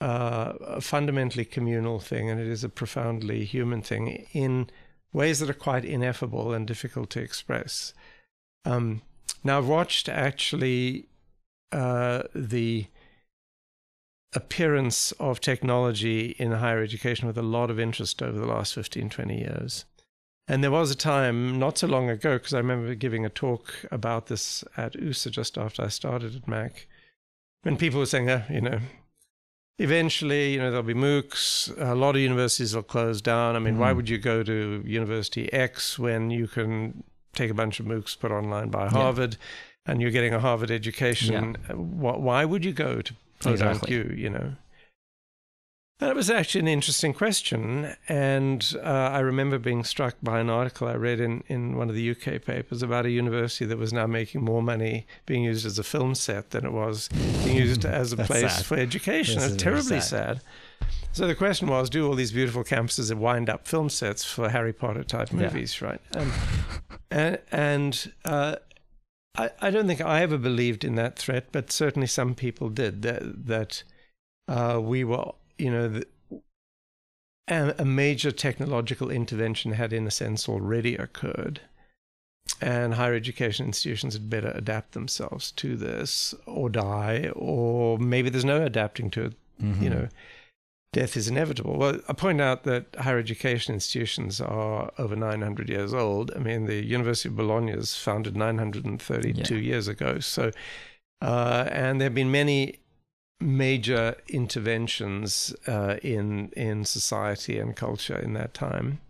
uh, 0.00 0.54
a 0.60 0.80
fundamentally 0.80 1.44
communal 1.44 2.00
thing 2.00 2.30
and 2.30 2.40
it 2.40 2.46
is 2.46 2.64
a 2.64 2.70
profoundly 2.70 3.44
human 3.44 3.82
thing 3.82 4.26
in 4.32 4.70
ways 5.12 5.38
that 5.40 5.50
are 5.50 5.54
quite 5.54 5.84
ineffable 5.84 6.54
and 6.54 6.66
difficult 6.66 7.10
to 7.10 7.20
express. 7.20 7.92
Um, 8.64 9.02
now, 9.44 9.58
I've 9.58 9.68
watched 9.68 10.08
actually 10.08 11.08
uh, 11.72 12.22
the 12.34 12.86
appearance 14.34 15.12
of 15.12 15.40
technology 15.40 16.30
in 16.38 16.52
higher 16.52 16.82
education 16.82 17.26
with 17.26 17.36
a 17.38 17.42
lot 17.42 17.70
of 17.70 17.78
interest 17.78 18.22
over 18.22 18.38
the 18.38 18.46
last 18.46 18.74
15, 18.74 19.10
20 19.10 19.38
years. 19.38 19.84
And 20.48 20.62
there 20.64 20.70
was 20.70 20.90
a 20.90 20.96
time 20.96 21.58
not 21.58 21.78
so 21.78 21.86
long 21.86 22.10
ago, 22.10 22.36
because 22.38 22.52
I 22.54 22.58
remember 22.58 22.94
giving 22.94 23.24
a 23.24 23.28
talk 23.30 23.72
about 23.90 24.26
this 24.26 24.64
at 24.76 24.94
USA 24.96 25.30
just 25.30 25.56
after 25.56 25.82
I 25.84 25.88
started 25.88 26.34
at 26.34 26.48
Mac, 26.48 26.86
when 27.62 27.76
people 27.76 28.00
were 28.00 28.06
saying, 28.06 28.28
uh, 28.28 28.44
you 28.50 28.60
know, 28.60 28.80
eventually, 29.78 30.52
you 30.52 30.58
know, 30.58 30.70
there'll 30.70 30.82
be 30.82 30.94
MOOCs, 30.94 31.72
a 31.78 31.94
lot 31.94 32.14
of 32.16 32.20
universities 32.22 32.74
will 32.74 32.82
close 32.82 33.20
down. 33.22 33.56
I 33.56 33.58
mean, 33.58 33.78
why 33.78 33.92
Mhm. 33.92 33.96
would 33.96 34.08
you 34.08 34.18
go 34.18 34.42
to 34.42 34.82
University 34.86 35.52
X 35.52 35.98
when 35.98 36.30
you 36.30 36.46
can 36.48 37.04
take 37.34 37.50
a 37.50 37.54
bunch 37.54 37.80
of 37.80 37.86
MOOCs 37.86 38.18
put 38.18 38.30
online 38.30 38.68
by 38.68 38.88
Harvard 38.88 39.36
and 39.86 40.00
you're 40.00 40.10
getting 40.10 40.34
a 40.34 40.40
Harvard 40.40 40.70
education? 40.70 41.56
Uh, 41.68 41.74
wh- 41.74 42.20
Why 42.20 42.44
would 42.44 42.64
you 42.64 42.72
go 42.72 43.00
to 43.00 43.14
podunk 43.42 43.62
Exactly. 43.82 43.94
you, 43.94 44.14
you 44.16 44.30
know? 44.30 44.52
That 45.98 46.16
was 46.16 46.28
actually 46.30 46.62
an 46.62 46.68
interesting 46.68 47.14
question. 47.14 47.94
And 48.08 48.74
uh, 48.82 48.88
I 48.88 49.20
remember 49.20 49.58
being 49.60 49.84
struck 49.84 50.16
by 50.20 50.40
an 50.40 50.50
article 50.50 50.88
I 50.88 50.94
read 50.94 51.20
in, 51.20 51.44
in 51.46 51.76
one 51.76 51.88
of 51.88 51.94
the 51.94 52.10
UK 52.10 52.42
papers 52.42 52.82
about 52.82 53.06
a 53.06 53.10
university 53.10 53.64
that 53.66 53.78
was 53.78 53.92
now 53.92 54.08
making 54.08 54.42
more 54.44 54.62
money 54.64 55.06
being 55.26 55.44
used 55.44 55.64
as 55.64 55.78
a 55.78 55.84
film 55.84 56.16
set 56.16 56.50
than 56.50 56.66
it 56.66 56.72
was 56.72 57.08
being 57.44 57.56
used 57.56 57.84
as 57.84 58.12
a 58.12 58.16
place 58.24 58.52
sad. 58.56 58.64
for 58.66 58.76
education. 58.76 59.36
This 59.38 59.52
It's 59.52 59.62
terribly 59.62 60.00
sad. 60.00 60.38
sad. 60.38 60.88
So 61.12 61.28
the 61.28 61.36
question 61.36 61.68
was, 61.68 61.88
do 61.88 62.08
all 62.08 62.14
these 62.16 62.32
beautiful 62.32 62.64
campuses 62.64 63.14
wind 63.14 63.48
up 63.48 63.68
film 63.68 63.88
sets 63.88 64.24
for 64.24 64.48
Harry 64.48 64.72
Potter 64.72 65.04
type 65.04 65.30
Yeah. 65.30 65.42
movies, 65.42 65.80
right? 65.80 66.00
Um, 66.16 66.32
and 67.12 67.38
and 67.52 68.12
uh, 68.24 68.56
I, 69.36 69.50
I 69.60 69.70
don't 69.70 69.86
think 69.86 70.00
I 70.00 70.22
ever 70.22 70.38
believed 70.38 70.84
in 70.84 70.94
that 70.96 71.18
threat, 71.18 71.46
but 71.52 71.72
certainly 71.72 72.06
some 72.06 72.34
people 72.34 72.68
did. 72.68 73.02
That 73.02 73.46
that 73.46 73.82
uh, 74.48 74.80
we 74.82 75.04
were, 75.04 75.32
you 75.58 75.70
know, 75.70 75.88
the, 75.88 76.06
a, 77.48 77.74
a 77.78 77.84
major 77.84 78.30
technological 78.30 79.10
intervention 79.10 79.72
had, 79.72 79.92
in 79.92 80.06
a 80.06 80.10
sense, 80.10 80.48
already 80.48 80.96
occurred. 80.96 81.60
And 82.60 82.94
higher 82.94 83.14
education 83.14 83.66
institutions 83.66 84.14
had 84.14 84.28
better 84.28 84.52
adapt 84.54 84.92
themselves 84.92 85.52
to 85.52 85.76
this 85.76 86.34
or 86.46 86.68
die, 86.68 87.30
or 87.34 87.98
maybe 87.98 88.30
there's 88.30 88.44
no 88.44 88.62
adapting 88.64 89.10
to 89.12 89.24
it 89.26 89.34
Mhm. 89.62 89.82
you 89.82 89.90
know, 89.90 90.08
death 90.92 91.16
is 91.16 91.26
inevitable. 91.26 91.78
Well, 91.78 91.98
I 92.08 92.12
point 92.12 92.40
out 92.40 92.64
that 92.64 92.94
higher 92.96 93.18
education 93.18 93.74
institutions 93.74 94.40
are 94.40 94.92
over 94.98 95.16
900 95.16 95.68
years 95.68 95.94
old. 95.94 96.30
I 96.36 96.38
mean, 96.38 96.66
the 96.66 96.84
University 96.84 97.30
of 97.30 97.36
Bologna 97.36 97.74
was 97.74 97.96
founded 97.96 98.36
932 98.36 99.56
years 99.56 99.88
ago. 99.88 100.20
So, 100.20 100.50
uh, 101.22 101.68
and 101.70 102.00
there 102.00 102.06
have 102.06 102.14
been 102.14 102.30
many 102.30 102.78
major 103.40 104.16
interventions 104.28 105.54
uh, 105.66 105.96
in 106.02 106.50
in 106.50 106.84
society 106.84 107.58
and 107.58 107.74
culture 107.74 108.16
in 108.16 108.34
that 108.34 108.54
time, 108.54 109.00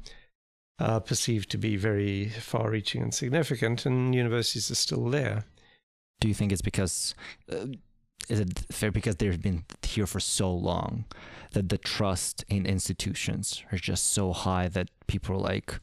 uh, 0.78 1.00
perceived 1.00 1.50
to 1.50 1.58
be 1.58 1.76
very 1.76 2.28
far-reaching 2.28 3.02
and 3.02 3.14
significant, 3.14 3.84
and 3.84 4.14
universities 4.14 4.70
are 4.70 4.76
still 4.76 5.10
there. 5.10 5.44
Do 6.20 6.28
you 6.28 6.34
think 6.34 6.52
it's 6.52 6.62
because 6.62 7.14
uh, 7.50 7.66
is 8.32 8.40
it 8.40 8.64
fair 8.72 8.90
because 8.90 9.16
they've 9.16 9.42
been 9.42 9.64
here 9.82 10.06
for 10.06 10.20
so 10.20 10.52
long 10.70 11.04
that 11.52 11.68
the 11.68 11.76
trust 11.78 12.44
in 12.48 12.64
institutions 12.64 13.62
are 13.70 13.78
just 13.78 14.04
so 14.12 14.32
high 14.32 14.68
that 14.68 14.88
people 15.06 15.36
are 15.36 15.38
like 15.52 15.78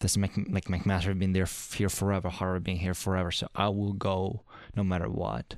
this 0.00 0.16
Mc, 0.16 0.32
like 0.50 0.66
McMaster 0.66 1.04
have 1.12 1.18
been 1.18 1.32
there 1.32 1.48
here 1.74 1.88
forever, 1.88 2.28
Harvard 2.28 2.64
been 2.64 2.76
here 2.76 2.92
forever, 2.94 3.30
so 3.30 3.46
I 3.54 3.68
will 3.68 3.94
go 3.94 4.42
no 4.76 4.84
matter 4.84 5.08
what. 5.08 5.54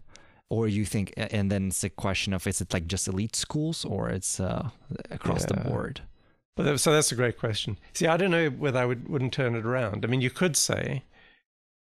Or 0.51 0.69
you 0.69 0.85
think, 0.85 1.13
and 1.17 1.51
then 1.51 1.69
it's 1.69 1.83
a 1.83 1.91
question 1.91 2.33
of 2.33 2.47
is 2.47 2.61
it 2.61 2.73
like 2.73 2.87
just 2.87 3.09
elite 3.09 3.35
schools 3.35 3.85
or 3.85 4.09
it's 4.11 4.39
uh, 4.39 4.69
across 5.11 5.47
the 5.47 5.55
board? 5.55 6.03
That- 6.57 6.79
so 6.79 6.93
that's 6.93 7.11
a 7.11 7.17
great 7.17 7.39
question. 7.39 7.79
See, 7.93 8.07
I 8.07 8.17
don't 8.17 8.31
know 8.31 8.51
whether 8.51 8.79
I 8.79 8.85
would, 8.85 9.09
wouldn't 9.09 9.33
turn 9.33 9.57
it 9.57 9.67
around. 9.67 10.05
I 10.05 10.09
mean, 10.09 10.21
you 10.21 10.31
could 10.31 10.57
say 10.57 11.03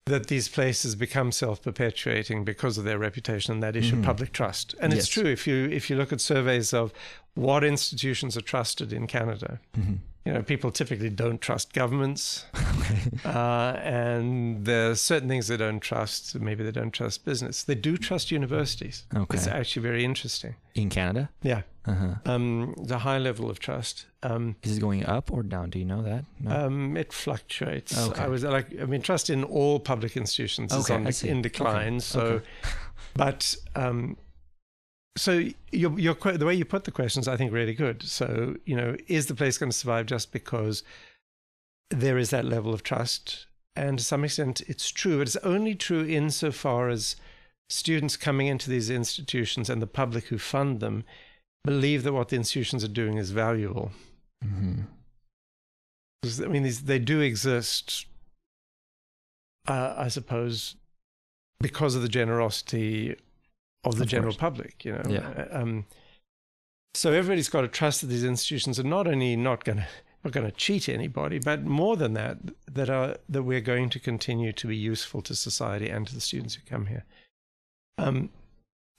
that 0.09 0.27
these 0.27 0.49
places 0.49 0.95
become 0.95 1.31
self-perpetuating 1.33 2.45
because 2.45 2.79
of 2.79 2.85
their 2.85 2.99
reputation 2.99 3.53
and 3.53 3.63
that 3.63 3.77
issue 3.77 3.97
Mhm. 3.97 4.01
of 4.01 4.05
public 4.05 4.33
trust. 4.33 4.75
And 4.81 4.93
it's 4.93 5.09
true 5.09 5.27
if 5.27 5.47
you 5.47 5.69
if 5.71 5.89
you 5.91 5.97
look 5.97 6.13
at 6.13 6.21
surveys 6.21 6.73
of 6.75 6.93
what 7.35 7.63
institutions 7.65 8.37
are 8.37 8.41
trusted 8.43 8.93
in 8.93 9.07
Canada. 9.07 9.61
Mm-hmm. 9.79 9.95
You 10.25 10.35
know, 10.35 10.43
people 10.43 10.71
typically 10.71 11.09
don't 11.09 11.41
trust 11.41 11.73
governments, 11.73 12.45
uh, 13.25 13.79
and 13.83 14.69
are 14.69 14.95
certain 14.95 15.29
things 15.29 15.47
they 15.49 15.57
don't 15.57 15.81
trust. 15.81 16.39
Maybe 16.39 16.63
they 16.65 16.71
don't 16.71 16.91
trust 16.93 17.25
business. 17.25 17.63
They 17.65 17.75
do 17.75 17.97
trust 17.97 18.31
universities. 18.31 19.05
Okay. 19.15 19.37
It's 19.39 19.47
actually 19.47 19.83
very 19.83 20.05
interesting. 20.05 20.55
In 20.75 20.91
Canada? 20.91 21.31
Yeah, 21.43 21.63
Uh-huh. 21.87 22.15
um, 22.27 22.75
the 22.77 22.99
high 22.99 23.19
level 23.19 23.49
of 23.49 23.59
trust. 23.59 24.07
Um, 24.23 24.57
Is 24.63 24.77
it 24.77 24.81
going 24.81 25.07
up 25.07 25.33
or 25.33 25.43
down? 25.43 25.71
Do 25.71 25.79
you 25.79 25.87
know 25.87 26.03
that? 26.03 26.25
No? 26.41 26.67
Um, 26.67 26.97
it 26.97 27.13
fluctuates. 27.13 27.97
Okay. 27.97 28.23
I 28.23 28.29
was 28.29 28.45
like, 28.45 28.67
I 28.81 28.85
mean, 28.85 29.01
trust 29.01 29.31
in 29.31 29.45
all 29.45 29.81
public 29.81 30.17
institutions 30.17 30.73
is 30.75 30.91
on 30.91 31.07
in 31.25 31.41
decline. 31.43 31.95
Okay, 31.95 32.01
So, 32.01 32.21
okay. 32.21 32.45
but 33.15 33.57
um, 33.77 34.17
so 35.17 35.49
your 35.73 35.99
your 35.99 36.15
the 36.15 36.47
way 36.47 36.55
you 36.55 36.65
put 36.65 36.85
the 36.85 36.91
questions, 36.91 37.27
I 37.29 37.37
think, 37.37 37.53
really 37.53 37.75
good. 37.75 38.03
So, 38.03 38.57
you 38.65 38.77
know, 38.77 38.97
is 39.07 39.27
the 39.27 39.35
place 39.35 39.59
going 39.59 39.71
to 39.71 39.77
survive 39.77 40.07
just 40.07 40.33
because 40.33 40.83
there 41.91 42.19
is 42.19 42.31
that 42.31 42.45
level 42.45 42.73
of 42.75 42.83
trust? 42.83 43.47
And 43.75 43.99
to 43.99 44.05
some 44.05 44.25
extent, 44.25 44.61
it's 44.67 44.91
true. 44.91 45.21
It's 45.21 45.37
only 45.37 45.75
true 45.75 46.05
insofar 46.05 46.89
as 46.89 47.17
students 47.71 48.17
coming 48.17 48.47
into 48.47 48.71
these 48.71 48.91
institutions 48.91 49.69
and 49.71 49.81
the 49.81 49.87
public 49.87 50.25
who 50.27 50.39
fund 50.39 50.81
them 50.81 51.05
believe 51.65 52.03
that 52.03 52.13
what 52.13 52.29
the 52.31 52.37
institutions 52.37 52.83
are 52.83 52.89
doing 52.89 53.19
is 53.19 53.31
valuable. 53.31 53.93
Mhm. 54.45 54.87
'Cause, 56.23 56.41
I 56.41 56.47
mean, 56.47 56.63
these, 56.65 56.85
they 56.85 56.99
do 56.99 57.21
exist, 57.21 58.07
uh, 59.69 59.95
I 59.97 60.09
suppose, 60.09 60.77
because 61.61 61.95
of 61.95 62.03
the 62.03 62.09
generosity 62.09 63.17
of 63.89 63.97
the 63.97 64.05
Of 64.05 64.09
general 64.09 64.33
course. 64.33 64.41
public, 64.41 64.85
you 64.85 64.93
know. 64.93 65.03
Yeah. 65.09 65.47
Um, 65.51 65.87
so 66.95 67.13
everybody's 67.13 67.49
got 67.49 67.61
to 67.63 67.69
trust 67.69 68.01
that 68.01 68.09
these 68.09 68.25
institutions 68.25 68.79
are 68.79 68.85
not 68.85 69.07
only 69.07 69.37
not 69.37 69.65
going 69.65 69.79
to 69.79 69.87
not 70.25 70.33
going 70.33 70.47
to 70.47 70.53
cheat 70.57 70.89
anybody, 70.89 71.39
but 71.39 71.65
more 71.65 71.97
than 71.97 72.15
that, 72.15 72.39
that 72.73 72.91
are 72.91 73.17
that 73.29 73.45
we're 73.45 73.61
going 73.61 73.89
to 73.91 74.01
continue 74.01 74.53
to 74.53 74.67
be 74.67 74.77
useful 74.77 75.23
to 75.23 75.35
society 75.35 75.89
and 75.89 76.07
to 76.09 76.15
the 76.15 76.21
students 76.21 76.55
who 76.55 76.63
come 76.69 76.87
here. 76.87 77.05
Um, 77.99 78.31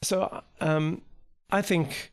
so 0.02 0.44
um, 0.62 1.02
I 1.50 1.62
think 1.62 2.12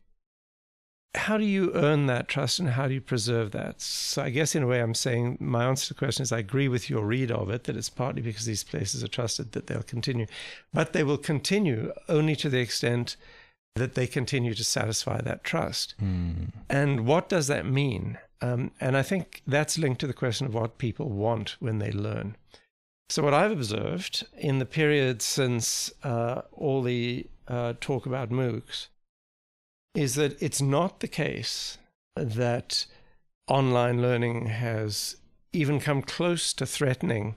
how 1.15 1.37
do 1.37 1.45
you 1.45 1.71
earn 1.73 2.05
that 2.07 2.27
trust 2.27 2.59
and 2.59 2.69
how 2.69 2.87
do 2.87 2.93
you 2.93 3.01
preserve 3.01 3.51
that? 3.51 3.81
So 3.81 4.21
I 4.21 4.29
guess 4.29 4.55
in 4.55 4.63
a 4.63 4.67
way 4.67 4.81
I'm 4.81 4.93
saying 4.93 5.37
my 5.39 5.65
answer 5.65 5.87
to 5.87 5.93
the 5.93 5.99
question 5.99 6.23
is 6.23 6.31
I 6.31 6.39
agree 6.39 6.67
with 6.67 6.89
your 6.89 7.05
read 7.05 7.31
of 7.31 7.49
it 7.49 7.63
that 7.65 7.75
it's 7.75 7.89
partly 7.89 8.21
because 8.21 8.45
these 8.45 8.63
places 8.63 9.03
are 9.03 9.07
trusted 9.07 9.51
that 9.53 9.67
they'll 9.67 9.83
continue, 9.83 10.27
but 10.73 10.93
they 10.93 11.03
will 11.03 11.17
continue 11.17 11.91
only 12.07 12.35
to 12.37 12.49
the 12.49 12.59
extent 12.59 13.15
that 13.75 13.95
they 13.95 14.07
continue 14.07 14.53
to 14.53 14.63
satisfy 14.63 15.21
that 15.21 15.43
trust. 15.43 15.93
Mm. 16.01 16.51
And 16.69 17.05
what 17.05 17.29
does 17.29 17.47
that 17.47 17.65
mean? 17.65 18.17
Um, 18.41 18.71
and 18.79 18.97
I 18.97 19.03
think 19.03 19.41
that's 19.47 19.77
linked 19.77 20.01
to 20.01 20.07
the 20.07 20.13
question 20.13 20.47
of 20.47 20.53
what 20.53 20.77
people 20.77 21.09
want 21.09 21.57
when 21.59 21.79
they 21.79 21.91
learn. 21.91 22.35
So, 23.09 23.23
what 23.23 23.33
I've 23.33 23.51
observed 23.51 24.27
in 24.37 24.59
the 24.59 24.65
period 24.65 25.21
since 25.21 25.91
uh, 26.03 26.41
all 26.51 26.81
the 26.81 27.27
uh, 27.47 27.73
talk 27.79 28.05
about 28.05 28.29
MOOCs 28.29 28.87
is 29.97 30.13
that 30.15 30.39
it's 30.41 30.61
not 30.61 30.99
the 30.99 31.07
case 31.07 31.77
that 32.15 32.85
online 33.47 33.99
learning 34.01 34.45
has 34.45 35.17
even 35.53 35.79
come 35.79 36.01
close 36.03 36.53
to 36.53 36.65
threatening 36.65 37.35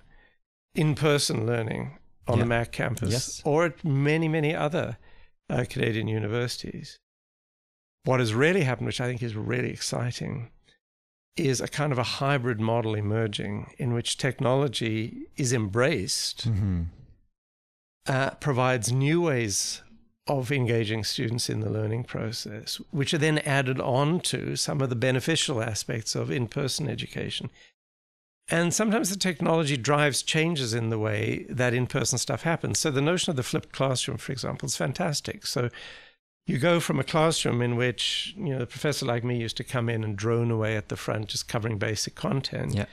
in 0.74 0.94
person 0.94 1.46
learning 1.46 1.98
on 2.28 2.36
Yeah. 2.36 2.44
the 2.44 2.48
Mac 2.48 2.70
campus 2.72 3.10
Yes. 3.10 3.42
or 3.44 3.64
at 3.64 3.84
many, 3.84 4.28
many 4.28 4.54
other 4.54 4.98
uh, 5.48 5.64
Canadian 5.68 6.06
universities. 6.06 6.98
What 8.04 8.20
has 8.20 8.34
really 8.34 8.62
happened, 8.64 8.86
which 8.86 9.00
I 9.00 9.06
think 9.08 9.22
is 9.22 9.34
really 9.34 9.70
exciting, 9.70 10.50
is 11.36 11.60
a 11.60 11.68
kind 11.68 11.92
of 11.92 11.98
a 11.98 12.02
hybrid 12.20 12.60
model 12.60 12.94
emerging 12.94 13.72
in 13.78 13.92
which 13.94 14.16
technology 14.18 15.26
is 15.36 15.52
embraced, 15.52 16.42
hmm 16.44 16.82
uh, 18.06 18.30
provides 18.46 18.90
new 18.90 19.20
ways 19.20 19.82
of 20.38 20.52
engaging 20.52 21.04
students 21.04 21.50
in 21.50 21.60
the 21.60 21.70
learning 21.70 22.04
process, 22.04 22.80
which 22.90 23.12
are 23.12 23.18
then 23.18 23.38
added 23.38 23.80
on 23.80 24.20
to 24.20 24.56
some 24.56 24.80
of 24.80 24.88
the 24.88 24.96
beneficial 24.96 25.62
aspects 25.62 26.14
of 26.14 26.30
in 26.30 26.46
person 26.46 26.88
education. 26.88 27.50
And 28.48 28.74
sometimes 28.74 29.10
the 29.10 29.16
technology 29.16 29.76
drives 29.76 30.22
changes 30.22 30.74
in 30.74 30.90
the 30.90 30.98
way 30.98 31.46
that 31.48 31.74
in 31.74 31.86
person 31.86 32.18
stuff 32.18 32.42
happens. 32.42 32.78
So 32.78 32.90
the 32.90 33.00
notion 33.00 33.30
of 33.30 33.36
the 33.36 33.42
flipped 33.42 33.72
classroom, 33.72 34.18
for 34.18 34.32
example, 34.32 34.66
is 34.66 34.76
fantastic. 34.76 35.46
So 35.46 35.68
you 36.46 36.58
go 36.58 36.80
from 36.80 36.98
a 36.98 37.04
classroom 37.04 37.62
in 37.62 37.76
which, 37.76 38.34
you 38.36 38.54
know, 38.54 38.62
a 38.62 38.66
professor 38.66 39.06
like 39.06 39.22
me 39.22 39.38
used 39.38 39.56
to 39.58 39.64
come 39.64 39.88
in 39.88 40.02
and 40.02 40.16
drone 40.16 40.50
away 40.50 40.76
at 40.76 40.88
the 40.88 40.96
front, 40.96 41.28
just 41.28 41.48
covering 41.48 41.78
basic 41.78 42.14
content, 42.14 42.74
Yeah. 42.74 42.86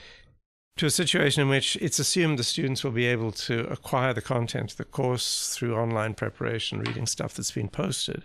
To 0.77 0.85
a 0.85 0.91
situation 0.91 1.41
in 1.41 1.49
which 1.49 1.75
it's 1.77 1.99
assumed 1.99 2.39
the 2.39 2.43
students 2.43 2.83
will 2.83 2.91
be 2.91 3.05
able 3.05 3.31
to 3.31 3.67
acquire 3.71 4.13
the 4.13 4.21
content 4.21 4.71
of 4.71 4.77
the 4.77 4.85
course 4.85 5.55
through 5.55 5.75
online 5.75 6.13
preparation, 6.13 6.79
reading 6.79 7.05
stuff 7.05 7.33
that's 7.33 7.51
been 7.51 7.69
posted. 7.69 8.23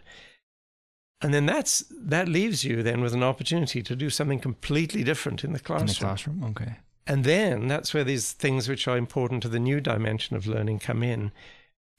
And 1.20 1.32
then 1.32 1.46
that's 1.46 1.84
that 1.90 2.28
leaves 2.28 2.64
you 2.64 2.82
then 2.82 3.00
with 3.00 3.14
an 3.14 3.22
opportunity 3.22 3.82
to 3.82 3.94
do 3.94 4.10
something 4.10 4.40
completely 4.40 5.04
different 5.04 5.44
in 5.44 5.52
the 5.52 5.60
classroom. 5.60 5.88
In 5.88 5.94
the 5.94 6.00
classroom. 6.00 6.44
Okay. 6.44 6.76
And 7.06 7.24
then 7.24 7.68
that's 7.68 7.94
where 7.94 8.04
these 8.04 8.32
things 8.32 8.68
which 8.68 8.86
are 8.86 8.96
important 8.96 9.42
to 9.42 9.48
the 9.48 9.58
new 9.58 9.80
dimension 9.80 10.36
of 10.36 10.46
learning 10.46 10.80
come 10.80 11.02
in 11.02 11.32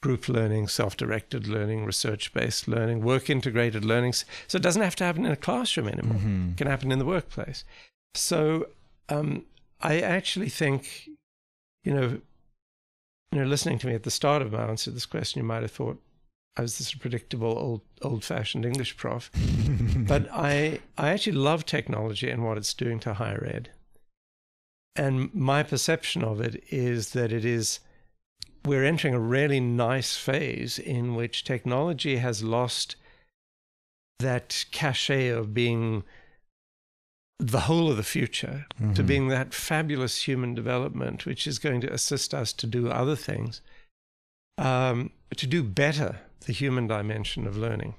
group 0.02 0.28
learning, 0.28 0.68
self 0.68 0.98
directed 0.98 1.48
learning, 1.48 1.86
research 1.86 2.34
based 2.34 2.68
learning, 2.68 3.02
work 3.02 3.30
integrated 3.30 3.86
learning. 3.86 4.14
So 4.48 4.58
it 4.58 4.62
doesn't 4.62 4.82
have 4.82 4.98
to 4.98 5.06
happen 5.06 5.26
in 5.26 5.32
a 5.32 5.38
classroom 5.38 5.88
anymore, 5.88 6.20
hmm 6.20 6.50
it 6.52 6.58
can 6.58 6.68
happen 6.68 6.92
in 6.92 7.00
the 7.00 7.06
workplace. 7.06 7.64
So 8.14 8.68
um, 9.10 9.46
I 9.84 10.00
actually 10.00 10.50
think, 10.50 11.10
you 11.84 11.94
know, 11.94 12.22
you 13.32 13.40
know, 13.40 13.46
listening 13.46 13.80
to 13.80 13.88
me 13.88 13.96
at 13.96 14.04
the 14.04 14.12
start 14.12 14.42
of 14.42 14.54
my 14.54 14.64
answer 14.64 14.86
to 14.86 14.92
this 14.92 15.06
question, 15.06 15.40
you 15.40 15.46
might 15.46 15.62
have 15.62 15.72
thought 15.72 16.02
I 16.56 16.62
was 16.62 16.78
this 16.78 16.94
predictable 16.94 17.58
old 17.58 17.82
old 18.02 18.24
fashioned 18.24 18.66
English 18.66 18.96
prof. 18.96 19.30
but 20.08 20.30
I 20.32 20.80
I 20.98 21.10
actually 21.10 21.34
love 21.38 21.66
technology 21.66 22.30
and 22.30 22.46
what 22.46 22.58
it's 22.58 22.74
doing 22.74 23.00
to 23.02 23.16
higher 23.16 23.46
ed. 23.46 23.70
And 24.96 25.34
my 25.34 25.64
perception 25.64 26.24
of 26.24 26.40
it 26.40 26.64
is 26.70 27.12
that 27.12 27.34
it 27.34 27.44
is 27.44 27.80
we're 28.66 28.86
entering 28.86 29.14
a 29.14 29.20
really 29.20 29.60
nice 29.60 30.16
phase 30.16 30.80
in 30.80 31.16
which 31.16 31.44
technology 31.44 32.18
has 32.18 32.44
lost 32.44 32.96
that 34.20 34.66
cachet 34.72 35.28
of 35.30 35.54
being 35.54 36.04
the 37.52 37.62
whole 37.62 37.90
of 37.92 37.98
the 37.98 38.04
future 38.04 38.66
to 38.96 39.04
Mhm. 39.04 39.08
being 39.08 39.28
that 39.28 39.54
fabulous 39.54 40.28
human 40.28 40.54
development 40.56 41.26
which 41.26 41.46
is 41.46 41.60
going 41.60 41.82
to 41.82 41.92
assist 41.92 42.34
us 42.34 42.54
to 42.54 42.66
do 42.68 42.90
other 42.90 43.16
things 43.16 43.62
um, 44.58 45.10
to 45.36 45.46
do 45.48 45.64
better 45.64 46.20
the 46.46 46.54
human 46.54 46.88
dimension 46.88 47.48
of 47.48 47.58
learning. 47.58 47.96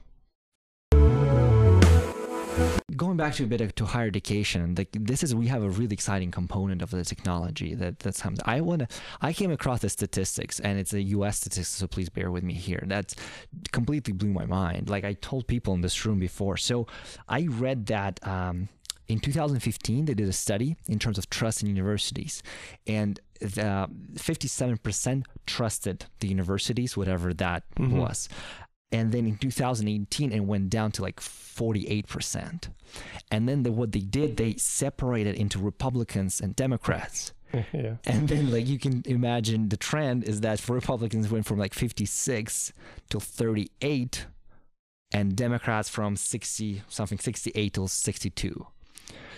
Going 2.97 3.17
back 3.17 3.35
to 3.35 3.45
a 3.45 3.47
bit 3.49 3.61
of, 3.61 3.75
to 3.75 3.87
higher 3.87 4.07
education 4.07 4.77
like 4.79 4.91
this 4.93 5.25
is 5.25 5.35
we 5.35 5.49
have 5.49 5.65
a 5.65 5.69
really 5.69 5.95
exciting 5.95 6.31
component 6.31 6.81
of 6.81 6.91
the 6.91 7.05
technology 7.05 7.75
that 7.75 7.99
that's 7.99 8.23
comes. 8.23 8.39
I 8.45 8.61
want 8.61 8.81
to 8.83 8.89
i 9.21 9.33
came 9.33 9.51
across 9.51 9.81
the 9.81 9.89
statistics 9.89 10.61
and 10.61 10.79
it's 10.79 10.93
a 10.95 11.01
us 11.03 11.39
statistics 11.39 11.71
so 11.81 11.89
please 11.89 12.09
bear 12.09 12.31
with 12.31 12.45
me 12.45 12.55
here. 12.55 12.83
That's 12.87 13.17
completely 13.73 14.13
blew 14.13 14.33
my 14.33 14.47
mind. 14.47 14.89
Like 14.89 15.05
i 15.05 15.15
told 15.15 15.49
people 15.49 15.75
in 15.75 15.81
this 15.81 16.07
room 16.07 16.21
before. 16.21 16.57
So 16.57 16.87
i 17.29 17.47
read 17.51 17.87
that 17.87 18.25
um, 18.27 18.69
in 19.09 19.19
2015 19.21 20.05
they 20.07 20.15
did 20.15 20.29
a 20.29 20.33
study 20.33 20.77
in 20.89 20.99
terms 20.99 21.19
of 21.19 21.29
trust 21.31 21.63
in 21.63 21.69
universities. 21.69 22.43
And 22.87 23.21
the 23.41 23.89
57% 24.15 25.25
trusted 25.47 26.07
the 26.21 26.29
universities 26.29 26.97
whatever 26.97 27.35
that 27.35 27.65
Mhm. 27.77 27.93
was. 27.99 28.29
And 28.93 29.11
then 29.13 29.27
in 29.27 29.37
2018 29.37 30.33
it 30.33 30.41
went 30.41 30.71
down 30.71 30.93
to 30.93 31.03
like 31.03 31.21
48% 31.21 32.69
and 33.31 33.49
then 33.49 33.63
the, 33.65 33.73
what 33.73 33.93
they 33.93 34.01
did 34.01 34.37
they 34.37 34.55
separated 34.57 35.35
into 35.37 35.59
republicans 35.59 36.41
and 36.41 36.55
democrats. 36.57 37.33
Yeah. 37.73 37.97
And 38.05 38.29
then 38.29 38.51
like 38.51 38.67
you 38.67 38.79
can 38.81 39.03
imagine 39.07 39.69
the 39.69 39.77
trend 39.77 40.25
is 40.25 40.41
that 40.41 40.59
for 40.59 40.75
republicans 40.75 41.31
went 41.31 41.47
from 41.47 41.59
like 41.59 41.73
56 41.75 42.73
to 43.11 43.21
38 43.21 44.27
and 45.13 45.37
democrats 45.37 45.89
from 45.89 46.17
60 46.17 46.83
something 46.89 47.19
68 47.19 47.75
to 47.75 47.87
62 47.87 48.67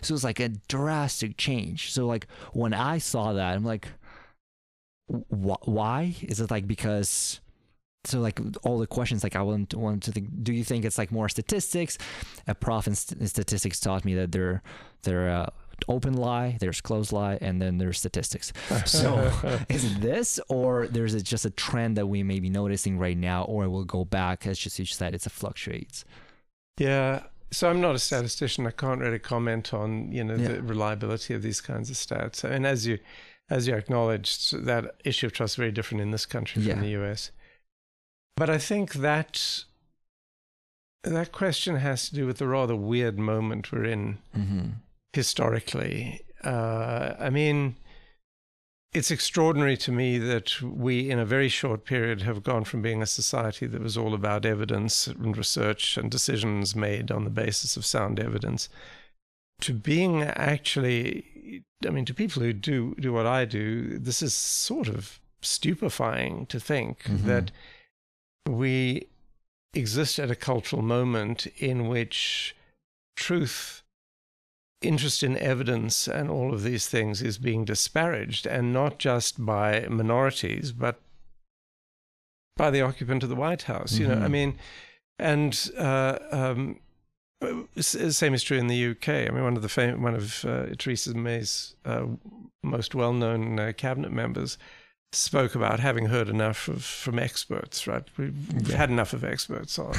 so 0.02 0.14
it's 0.14 0.24
like 0.24 0.40
a 0.40 0.50
drastic 0.68 1.36
change. 1.36 1.92
So 1.92 2.06
like 2.06 2.26
when 2.52 2.74
i 2.74 2.98
saw 2.98 3.32
that 3.32 3.54
i'm 3.54 3.64
like 3.64 3.88
wh- 5.08 5.66
why? 5.66 6.14
Is 6.22 6.40
it 6.40 6.50
like 6.50 6.66
because 6.66 7.40
so 8.04 8.20
like 8.20 8.40
all 8.62 8.78
the 8.78 8.86
questions 8.86 9.24
like 9.24 9.34
i 9.34 9.42
want 9.42 9.70
to 9.70 9.78
want 9.80 10.00
to 10.04 10.12
think 10.12 10.28
do 10.44 10.52
you 10.52 10.62
think 10.62 10.84
it's 10.84 10.98
like 10.98 11.10
more 11.10 11.28
statistics? 11.28 11.98
A 12.46 12.54
prof 12.54 12.86
in, 12.86 12.94
st- 12.94 13.20
in 13.20 13.26
statistics 13.26 13.80
taught 13.80 14.04
me 14.04 14.14
that 14.14 14.32
there 14.32 14.62
there 15.02 15.28
uh, 15.28 15.50
open 15.88 16.14
lie 16.14 16.56
there's 16.60 16.80
closed 16.80 17.12
lie 17.12 17.38
and 17.40 17.60
then 17.60 17.78
there's 17.78 17.98
statistics. 17.98 18.52
So 18.86 19.32
is 19.68 19.84
it 19.84 20.00
this 20.00 20.40
or 20.48 20.86
there's 20.86 21.14
a, 21.14 21.22
just 21.22 21.44
a 21.44 21.50
trend 21.50 21.96
that 21.96 22.06
we 22.06 22.22
may 22.22 22.40
be 22.40 22.50
noticing 22.50 22.98
right 22.98 23.16
now 23.16 23.44
or 23.44 23.64
it 23.64 23.68
will 23.68 23.84
go 23.84 24.04
back? 24.04 24.46
As 24.46 24.58
just 24.58 24.78
you 24.78 24.84
said 24.84 25.14
it's 25.14 25.26
a 25.26 25.30
fluctuates. 25.30 26.04
Yeah. 26.78 27.24
So 27.50 27.70
I'm 27.70 27.80
not 27.80 27.94
a 27.94 27.98
statistician. 27.98 28.66
I 28.66 28.70
can't 28.72 29.00
really 29.00 29.18
comment 29.18 29.72
on 29.72 30.10
you 30.12 30.24
know 30.24 30.34
Yeah. 30.34 30.48
the 30.48 30.62
reliability 30.62 31.34
of 31.34 31.42
these 31.42 31.60
kinds 31.60 31.90
of 31.90 31.96
stats. 31.96 32.44
And 32.44 32.66
as 32.66 32.86
you 32.86 32.98
as 33.48 33.68
you 33.68 33.74
acknowledged, 33.74 34.64
that 34.64 34.96
issue 35.04 35.26
of 35.26 35.32
trust 35.32 35.52
is 35.52 35.56
very 35.56 35.70
different 35.70 36.02
in 36.02 36.10
this 36.10 36.26
country 36.26 36.62
Yeah. 36.62 36.74
from 36.74 36.82
the 36.82 36.90
US. 37.00 37.30
But 38.36 38.50
I 38.50 38.58
think 38.58 38.94
that 38.94 39.64
that 41.04 41.30
question 41.32 41.76
has 41.76 42.08
to 42.08 42.14
do 42.14 42.26
with 42.26 42.38
the 42.38 42.48
rather 42.48 42.74
weird 42.74 43.18
moment 43.18 43.70
we're 43.70 43.84
in 43.84 44.18
mm-hmm. 44.36 44.68
historically. 45.12 46.20
Uh, 46.42 47.14
I 47.18 47.30
mean, 47.30 47.76
it's 48.92 49.10
extraordinary 49.10 49.76
to 49.78 49.92
me 49.92 50.18
that 50.18 50.62
we, 50.62 51.10
in 51.10 51.18
a 51.18 51.26
very 51.26 51.48
short 51.48 51.84
period, 51.84 52.22
have 52.22 52.42
gone 52.42 52.64
from 52.64 52.80
being 52.82 53.02
a 53.02 53.06
society 53.06 53.66
that 53.66 53.82
was 53.82 53.96
all 53.96 54.14
about 54.14 54.46
evidence 54.46 55.06
and 55.06 55.36
research 55.36 55.96
and 55.96 56.10
decisions 56.10 56.74
made 56.74 57.10
on 57.10 57.24
the 57.24 57.30
basis 57.30 57.76
of 57.76 57.84
sound 57.84 58.18
evidence 58.18 58.68
to 59.60 59.72
being 59.72 60.22
actually, 60.22 61.62
I 61.86 61.90
mean, 61.90 62.04
to 62.06 62.14
people 62.14 62.42
who 62.42 62.52
do, 62.52 62.94
do 63.00 63.12
what 63.12 63.26
I 63.26 63.44
do, 63.46 63.98
this 63.98 64.22
is 64.22 64.34
sort 64.34 64.88
of 64.88 65.18
stupefying 65.42 66.46
to 66.46 66.60
think 66.60 67.04
Mhm. 67.04 67.24
that 67.24 67.50
we 68.46 69.08
exist 69.74 70.18
at 70.18 70.30
a 70.30 70.36
cultural 70.36 70.82
moment 70.82 71.46
in 71.58 71.88
which 71.88 72.54
truth 73.16 73.82
interest 74.82 75.22
in 75.22 75.38
evidence 75.38 76.06
and 76.06 76.30
all 76.30 76.52
of 76.52 76.62
these 76.62 76.86
things 76.88 77.22
is 77.22 77.38
being 77.38 77.64
disparaged, 77.64 78.46
and 78.46 78.72
not 78.72 78.98
just 78.98 79.44
by 79.44 79.86
minorities, 79.88 80.72
but 80.72 81.00
by 82.56 82.70
the 82.70 82.82
occupant 82.82 83.22
of 83.22 83.28
the 83.28 83.36
White 83.36 83.62
House. 83.62 83.94
Mm-hmm. 83.94 84.02
You 84.02 84.08
know, 84.08 84.14
I 84.14 84.18
mm-hmm. 84.24 84.32
mean, 84.32 84.58
and 85.18 85.70
uh, 85.78 86.18
um, 86.30 86.80
same 87.80 88.34
is 88.34 88.42
true 88.42 88.58
in 88.58 88.66
the 88.66 88.90
UK. 88.90 89.08
I 89.08 89.30
mean, 89.30 89.44
one 89.44 89.56
of 89.56 89.62
the 89.62 89.68
fam- 89.68 90.02
one 90.02 90.14
of 90.14 90.44
uh, 90.44 90.66
Theresa 90.78 91.14
May's 91.14 91.74
uh, 91.84 92.06
most 92.62 92.94
well-known 92.94 93.58
uh, 93.58 93.72
cabinet 93.76 94.12
members 94.12 94.58
spoke 95.16 95.54
about 95.54 95.80
having 95.80 96.06
heard 96.06 96.28
enough 96.28 96.68
of, 96.68 96.84
from 96.84 97.18
experts. 97.18 97.86
Right, 97.86 98.04
we've 98.16 98.68
yeah. 98.68 98.76
had 98.76 98.90
enough 98.90 99.12
of 99.12 99.24
experts 99.24 99.78
on. 99.78 99.94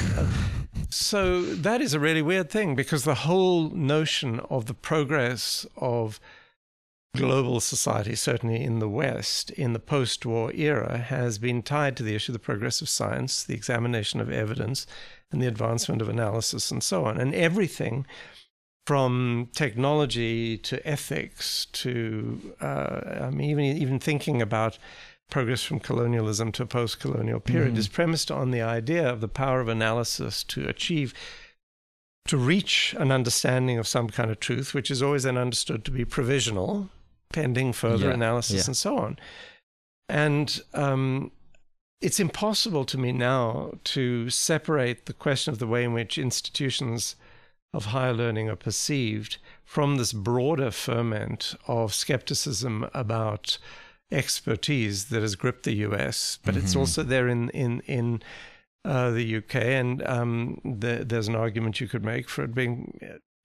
so 0.90 1.42
that 1.42 1.80
is 1.80 1.94
a 1.94 2.00
really 2.00 2.22
weird 2.22 2.50
thing 2.50 2.74
because 2.74 3.04
the 3.04 3.14
whole 3.14 3.70
notion 3.70 4.40
of 4.50 4.66
the 4.66 4.74
progress 4.74 5.66
of 5.76 6.20
global 7.16 7.60
society, 7.60 8.14
certainly 8.14 8.62
in 8.62 8.78
the 8.78 8.88
West, 8.88 9.50
in 9.50 9.72
the 9.72 9.78
post 9.78 10.24
war 10.24 10.52
era, 10.52 10.98
has 10.98 11.38
been 11.38 11.62
tied 11.62 11.96
to 11.96 12.02
the 12.02 12.14
issue 12.14 12.32
of 12.32 12.34
the 12.34 12.38
progress 12.38 12.80
of 12.80 12.88
science, 12.88 13.42
the 13.42 13.54
examination 13.54 14.20
of 14.20 14.30
evidence, 14.30 14.86
and 15.32 15.42
the 15.42 15.46
advancement 15.46 16.00
of 16.00 16.08
analysis, 16.08 16.70
and 16.70 16.82
so 16.82 17.04
on. 17.04 17.18
And 17.18 17.34
everything 17.34 18.06
from 18.86 19.50
technology 19.54 20.56
to 20.56 20.86
ethics 20.88 21.66
to, 21.72 22.54
uh, 22.60 23.00
I 23.22 23.30
mean, 23.30 23.50
even, 23.50 23.64
even 23.64 23.98
thinking 23.98 24.40
about 24.40 24.78
progress 25.30 25.62
from 25.62 25.80
colonialism 25.80 26.52
to 26.52 26.62
a 26.62 26.66
post 26.66 27.00
colonial 27.00 27.40
period 27.40 27.70
mm-hmm. 27.70 27.78
is 27.78 27.88
premised 27.88 28.30
on 28.30 28.50
the 28.50 28.62
idea 28.62 29.08
of 29.08 29.20
the 29.20 29.28
power 29.28 29.60
of 29.60 29.68
analysis 29.68 30.42
to 30.44 30.66
achieve 30.68 31.12
to 32.26 32.36
reach 32.36 32.94
an 32.98 33.10
understanding 33.10 33.78
of 33.78 33.88
some 33.88 34.08
kind 34.08 34.30
of 34.30 34.38
truth, 34.38 34.74
which 34.74 34.90
is 34.90 35.02
always 35.02 35.22
then 35.22 35.38
understood 35.38 35.84
to 35.84 35.90
be 35.90 36.04
provisional, 36.04 36.90
pending 37.32 37.72
further 37.72 38.08
yeah, 38.08 38.14
analysis 38.14 38.64
yeah. 38.64 38.66
and 38.66 38.76
so 38.76 38.98
on. 38.98 39.18
And 40.10 40.60
um, 40.74 41.30
it's 42.00 42.20
impossible 42.20 42.84
to 42.84 42.98
me 42.98 43.12
now 43.12 43.72
to 43.84 44.28
separate 44.30 45.06
the 45.06 45.14
question 45.14 45.52
of 45.52 45.58
the 45.58 45.66
way 45.66 45.84
in 45.84 45.92
which 45.94 46.18
institutions 46.18 47.16
of 47.72 47.86
higher 47.86 48.14
learning 48.14 48.48
are 48.48 48.56
perceived 48.56 49.38
from 49.64 49.96
this 49.96 50.12
broader 50.12 50.70
ferment 50.70 51.54
of 51.66 51.92
skepticism 51.92 52.88
about 52.94 53.58
expertise 54.10 55.06
that 55.06 55.22
has 55.22 55.36
gripped 55.36 55.64
the 55.64 55.74
US, 55.88 56.38
but 56.44 56.54
mm-hmm. 56.54 56.64
it's 56.64 56.76
also 56.76 57.02
there 57.02 57.28
in 57.28 57.50
in 57.50 57.80
in 57.80 58.22
uh, 58.84 59.10
the 59.10 59.36
UK, 59.36 59.56
and 59.56 60.06
um, 60.06 60.60
the, 60.64 61.04
there's 61.04 61.28
an 61.28 61.34
argument 61.34 61.80
you 61.80 61.88
could 61.88 62.04
make 62.04 62.28
for 62.28 62.44
it 62.44 62.54
being 62.54 62.98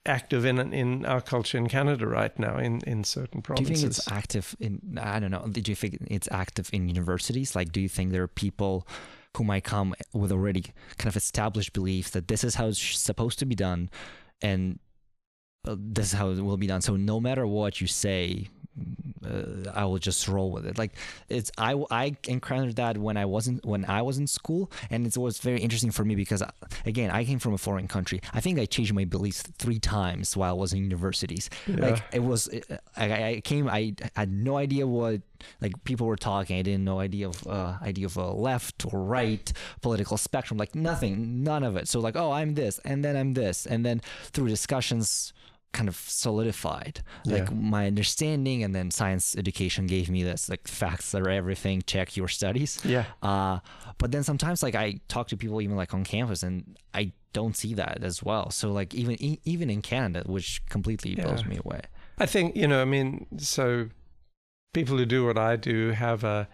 active 0.06 0.46
in 0.46 0.74
in 0.74 1.06
our 1.06 1.22
culture 1.22 1.58
in 1.58 1.68
Canada 1.68 2.06
right 2.08 2.38
now 2.38 2.58
in 2.58 2.82
in 2.82 3.04
certain 3.04 3.42
provinces. 3.42 3.68
Do 3.68 3.74
you 3.74 3.80
think 3.80 3.98
it's 3.98 4.12
active 4.12 4.56
in 4.60 5.00
I 5.02 5.20
don't 5.20 5.32
know, 5.32 5.48
did 5.48 5.68
you 5.68 5.76
think 5.76 5.98
it's 6.08 6.28
active 6.32 6.70
in 6.74 6.88
universities? 6.88 7.56
Like 7.56 7.72
do 7.72 7.82
you 7.82 7.90
think 7.90 8.12
there 8.12 8.24
are 8.24 8.28
people 8.28 8.88
who 9.38 9.44
might 9.44 9.64
come 9.64 9.96
with 10.14 10.32
already 10.32 10.62
kind 10.98 11.08
of 11.08 11.16
established 11.16 11.74
beliefs 11.74 12.12
that 12.12 12.28
this 12.28 12.44
is 12.44 12.56
how 12.56 12.68
it's 12.68 12.80
supposed 12.80 13.40
to 13.40 13.46
be 13.46 13.56
done 13.56 13.90
and 14.42 14.80
uh, 15.66 15.76
this 15.80 16.08
is 16.08 16.14
how 16.14 16.30
it 16.30 16.40
will 16.40 16.58
be 16.58 16.68
done. 16.68 16.82
So 16.82 16.96
no 16.96 17.20
matter 17.20 17.48
what 17.48 17.82
you 17.82 17.88
say, 17.88 18.50
uh, 19.26 19.72
I 19.74 19.86
will 19.86 20.00
just 20.00 20.28
roll 20.28 20.52
with 20.52 20.66
it. 20.66 20.78
Like 20.78 20.94
it's 21.30 21.52
I 21.58 21.76
I 21.92 22.16
encountered 22.28 22.76
that 22.78 22.98
when 22.98 23.18
I 23.18 23.26
wasn't 23.26 23.66
when 23.66 23.86
I 23.86 24.02
was 24.02 24.18
in 24.18 24.28
school, 24.28 24.72
and 24.90 25.06
it 25.06 25.18
was 25.18 25.40
very 25.40 25.60
interesting 25.60 25.92
for 25.92 26.04
me 26.04 26.16
because 26.16 26.42
uh, 26.42 26.52
again 26.86 27.12
I 27.12 27.24
came 27.24 27.40
from 27.40 27.54
a 27.54 27.58
foreign 27.58 27.88
country. 27.88 28.22
I 28.34 28.42
think 28.42 28.60
I 28.60 28.66
changed 28.66 28.94
my 28.94 29.06
beliefs 29.06 29.44
three 29.58 29.80
times 29.80 30.36
while 30.36 30.50
I 30.50 30.58
was 30.58 30.74
in 30.74 30.80
universities. 30.80 31.50
Yeah. 31.68 31.76
Like 31.78 32.04
it 32.12 32.24
was 32.24 32.50
uh, 32.50 32.78
I, 32.98 33.24
I 33.24 33.42
came 33.42 33.68
I 33.68 33.96
had 34.16 34.32
no 34.32 34.58
idea 34.58 34.88
what 34.88 35.22
like 35.62 35.84
people 35.84 36.08
were 36.08 36.18
talking. 36.18 36.58
I 36.58 36.62
didn't 36.62 36.84
know 36.84 37.00
idea 37.00 37.28
of 37.28 37.48
uh, 37.48 37.78
idea 37.82 38.06
of 38.08 38.18
a 38.18 38.32
left 38.32 38.86
or 38.92 39.02
right 39.02 39.52
political 39.82 40.18
spectrum. 40.18 40.58
Like 40.58 40.76
nothing, 40.76 41.44
none 41.44 41.64
of 41.64 41.76
it. 41.78 41.88
So 41.88 42.00
like 42.00 42.16
oh 42.16 42.32
I'm 42.32 42.56
this, 42.56 42.80
and 42.80 43.06
then 43.06 43.16
I'm 43.16 43.34
this, 43.34 43.66
and 43.66 43.86
then 43.86 44.02
through 44.32 44.50
discussions 44.50 45.34
kind 45.74 45.90
of 45.90 45.96
solidified 45.96 47.02
yeah. 47.26 47.40
like 47.40 47.54
my 47.54 47.88
understanding 47.88 48.64
and 48.64 48.74
then 48.74 48.92
science 48.92 49.36
education 49.36 49.88
gave 49.88 50.10
me 50.10 50.24
this 50.24 50.48
like 50.48 50.68
facts 50.68 51.14
are 51.14 51.30
everything. 51.30 51.82
Check 51.86 52.16
your 52.16 52.28
studies. 52.28 52.80
Yeah. 52.86 53.06
Uh 53.22 53.60
but 53.98 54.12
then 54.12 54.24
sometimes 54.24 54.64
like 54.64 54.76
i 54.76 55.00
talk 55.08 55.28
to 55.28 55.38
people 55.38 55.62
even 55.62 55.76
like 55.76 55.94
on 55.94 56.04
campus 56.04 56.44
and 56.44 56.78
i 56.94 57.12
don't 57.34 57.58
see 57.58 57.74
that 57.74 58.04
as 58.04 58.24
well. 58.24 58.52
So 58.52 58.72
like 58.72 58.94
even 58.94 59.18
even 59.44 59.70
in 59.70 59.82
canada 59.82 60.24
which 60.26 60.66
completely 60.70 61.16
yeah. 61.16 61.24
blows 61.24 61.46
me 61.46 61.60
away. 61.64 61.82
I 62.18 62.28
think 62.28 62.56
you 62.56 62.68
know 62.68 62.82
i 62.82 62.86
mean 62.86 63.26
so 63.38 63.90
people 64.74 64.98
who 64.98 65.06
do 65.06 65.26
what 65.26 65.38
i 65.38 65.56
do 65.56 65.92
have 65.92 66.24
a 66.24 66.48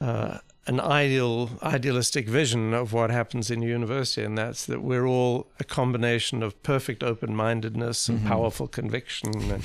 uh, 0.00 0.38
an 0.68 0.80
ideal, 0.80 1.50
idealistic 1.62 2.28
vision 2.28 2.74
of 2.74 2.92
what 2.92 3.10
happens 3.10 3.50
in 3.50 3.62
university, 3.62 4.22
and 4.22 4.36
that's 4.36 4.66
that 4.66 4.82
we're 4.82 5.06
all 5.06 5.46
a 5.58 5.64
combination 5.64 6.42
of 6.42 6.62
perfect 6.62 7.02
open-mindedness 7.02 8.08
and 8.08 8.18
mm-hmm. 8.18 8.28
powerful 8.28 8.68
conviction, 8.68 9.50
and 9.50 9.62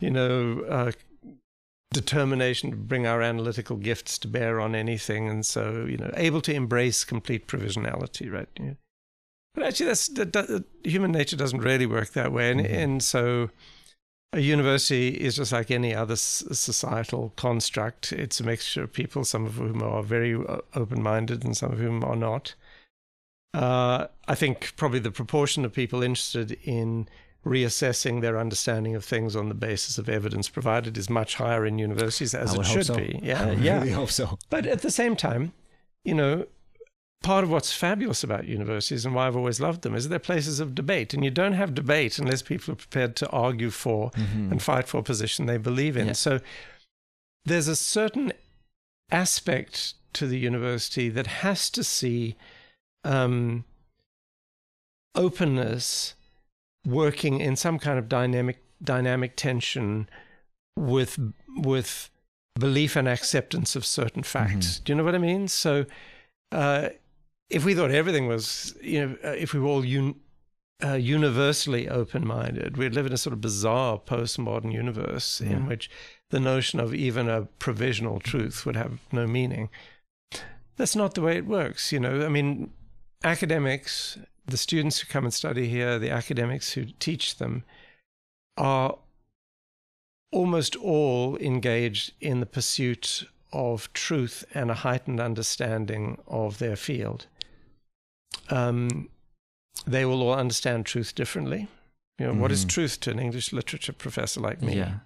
you 0.00 0.10
know, 0.10 0.60
uh, 0.68 0.92
determination 1.92 2.70
to 2.70 2.76
bring 2.76 3.06
our 3.06 3.22
analytical 3.22 3.76
gifts 3.78 4.18
to 4.18 4.28
bear 4.28 4.60
on 4.60 4.74
anything, 4.74 5.28
and 5.28 5.46
so 5.46 5.86
you 5.88 5.96
know, 5.96 6.10
able 6.14 6.42
to 6.42 6.52
embrace 6.52 7.04
complete 7.04 7.48
provisionality, 7.48 8.30
right? 8.30 8.48
Yeah. 8.60 8.74
But 9.54 9.64
actually, 9.64 9.86
that's 9.86 10.08
that, 10.08 10.34
that, 10.34 10.64
human 10.84 11.12
nature 11.12 11.36
doesn't 11.36 11.60
really 11.60 11.86
work 11.86 12.10
that 12.10 12.32
way, 12.32 12.50
and, 12.50 12.60
mm-hmm. 12.60 12.74
and 12.74 13.02
so 13.02 13.48
a 14.34 14.40
university 14.40 15.08
is 15.10 15.36
just 15.36 15.52
like 15.52 15.70
any 15.70 15.94
other 15.94 16.16
societal 16.16 17.32
construct. 17.36 18.12
It's 18.12 18.40
a 18.40 18.44
mixture 18.44 18.82
of 18.82 18.92
people, 18.92 19.24
some 19.24 19.46
of 19.46 19.54
whom 19.54 19.82
are 19.82 20.02
very 20.02 20.34
uh, 20.34 20.58
open 20.74 21.02
minded 21.02 21.44
and 21.44 21.56
some 21.56 21.72
of 21.72 21.78
whom 21.78 22.02
are 22.02 22.16
not. 22.16 22.54
Uh, 23.54 24.08
I 24.26 24.34
think 24.34 24.74
probably 24.76 24.98
the 24.98 25.12
proportion 25.12 25.64
of 25.64 25.72
people 25.72 26.02
interested 26.02 26.58
in 26.64 27.08
reassessing 27.46 28.22
their 28.22 28.38
understanding 28.38 28.96
of 28.96 29.04
things 29.04 29.36
on 29.36 29.48
the 29.48 29.54
basis 29.54 29.98
of 29.98 30.08
evidence 30.08 30.48
provided 30.48 30.98
is 30.98 31.08
much 31.08 31.36
higher 31.36 31.64
in 31.64 31.78
universities 31.78 32.34
as 32.34 32.54
it 32.54 32.64
should 32.66 32.86
so. 32.86 32.96
be. 32.96 33.20
Yeah, 33.22 33.44
I 33.44 33.52
yeah. 33.52 33.78
really 33.78 33.92
hope 33.92 34.10
so. 34.10 34.38
But 34.50 34.66
at 34.66 34.82
the 34.82 34.90
same 34.90 35.14
time, 35.14 35.52
you 36.04 36.14
know, 36.14 36.46
part 37.24 37.42
of 37.42 37.50
what's 37.50 37.72
fabulous 37.72 38.22
about 38.22 38.46
universities 38.46 39.06
and 39.06 39.14
why 39.14 39.26
I've 39.26 39.36
always 39.36 39.58
loved 39.58 39.80
them 39.80 39.94
is 39.94 40.08
they're 40.08 40.18
places 40.18 40.60
of 40.60 40.74
debate. 40.74 41.14
And 41.14 41.24
you 41.24 41.30
don't 41.30 41.54
have 41.54 41.74
debate 41.74 42.18
unless 42.18 42.42
people 42.42 42.72
are 42.72 42.76
prepared 42.76 43.16
to 43.16 43.28
argue 43.30 43.70
for 43.70 44.10
mm-hmm. 44.10 44.52
and 44.52 44.62
fight 44.62 44.86
for 44.86 44.98
a 44.98 45.02
position 45.02 45.46
they 45.46 45.56
believe 45.56 45.96
in. 45.96 46.08
Yeah. 46.08 46.12
So 46.12 46.40
there's 47.46 47.66
a 47.66 47.76
certain 47.76 48.34
aspect 49.10 49.94
to 50.12 50.26
the 50.26 50.38
university 50.38 51.08
that 51.08 51.26
has 51.26 51.70
to 51.70 51.82
see 51.82 52.36
um, 53.04 53.64
openness 55.14 56.14
working 56.86 57.40
in 57.40 57.56
some 57.56 57.78
kind 57.78 57.98
of 57.98 58.06
dynamic 58.06 58.62
dynamic 58.82 59.34
tension 59.34 60.10
with 60.76 61.18
with 61.56 62.10
belief 62.58 62.96
and 62.96 63.08
acceptance 63.08 63.74
of 63.74 63.86
certain 63.86 64.22
facts. 64.22 64.74
Mm-hmm. 64.74 64.84
Do 64.84 64.92
you 64.92 64.96
know 64.96 65.04
what 65.04 65.14
I 65.14 65.18
mean? 65.18 65.48
So 65.48 65.86
uh, 66.52 66.90
if 67.50 67.64
we 67.64 67.74
thought 67.74 67.90
everything 67.90 68.26
was, 68.26 68.74
you 68.82 69.06
know, 69.06 69.16
uh, 69.24 69.32
if 69.32 69.52
we 69.52 69.60
were 69.60 69.68
all 69.68 69.82
un, 69.82 70.14
uh, 70.82 70.94
universally 70.94 71.88
open 71.88 72.26
minded, 72.26 72.76
we'd 72.76 72.94
live 72.94 73.06
in 73.06 73.12
a 73.12 73.18
sort 73.18 73.32
of 73.32 73.40
bizarre 73.40 73.98
postmodern 73.98 74.72
universe 74.72 75.40
yeah. 75.40 75.52
in 75.52 75.66
which 75.66 75.90
the 76.30 76.40
notion 76.40 76.80
of 76.80 76.94
even 76.94 77.28
a 77.28 77.42
provisional 77.58 78.18
truth 78.18 78.66
would 78.66 78.76
have 78.76 78.98
no 79.12 79.26
meaning. 79.26 79.68
That's 80.76 80.96
not 80.96 81.14
the 81.14 81.22
way 81.22 81.36
it 81.36 81.46
works. 81.46 81.92
You 81.92 82.00
know, 82.00 82.24
I 82.24 82.28
mean, 82.28 82.72
academics, 83.22 84.18
the 84.46 84.56
students 84.56 84.98
who 84.98 85.06
come 85.06 85.24
and 85.24 85.32
study 85.32 85.68
here, 85.68 85.98
the 85.98 86.10
academics 86.10 86.72
who 86.72 86.86
teach 86.98 87.36
them, 87.36 87.64
are 88.56 88.98
almost 90.32 90.74
all 90.76 91.36
engaged 91.36 92.12
in 92.20 92.40
the 92.40 92.46
pursuit 92.46 93.24
of 93.52 93.92
truth 93.92 94.44
and 94.52 94.70
a 94.70 94.74
heightened 94.74 95.20
understanding 95.20 96.18
of 96.26 96.58
their 96.58 96.74
field 96.74 97.26
um, 98.50 99.08
they 99.86 100.04
will 100.04 100.22
all 100.22 100.34
understand 100.34 100.86
truth 100.86 101.14
differently. 101.14 101.68
You 102.18 102.26
know, 102.26 102.32
mm-hmm. 102.32 102.40
what 102.40 102.52
is 102.52 102.60
mm-hmm. 102.60 102.68
truth 102.68 103.00
to 103.00 103.10
an 103.10 103.18
English 103.18 103.52
literature 103.52 103.92
professor 103.92 104.40
like 104.40 104.62
me? 104.62 104.76
Yeah. 104.76 104.98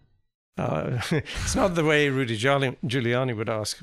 Uh, 0.58 1.00
it's 1.10 1.54
not 1.54 1.74
the 1.74 1.84
way 1.84 2.08
Rudy 2.08 2.36
Giuliani 2.36 3.36
would 3.36 3.48
ask. 3.48 3.78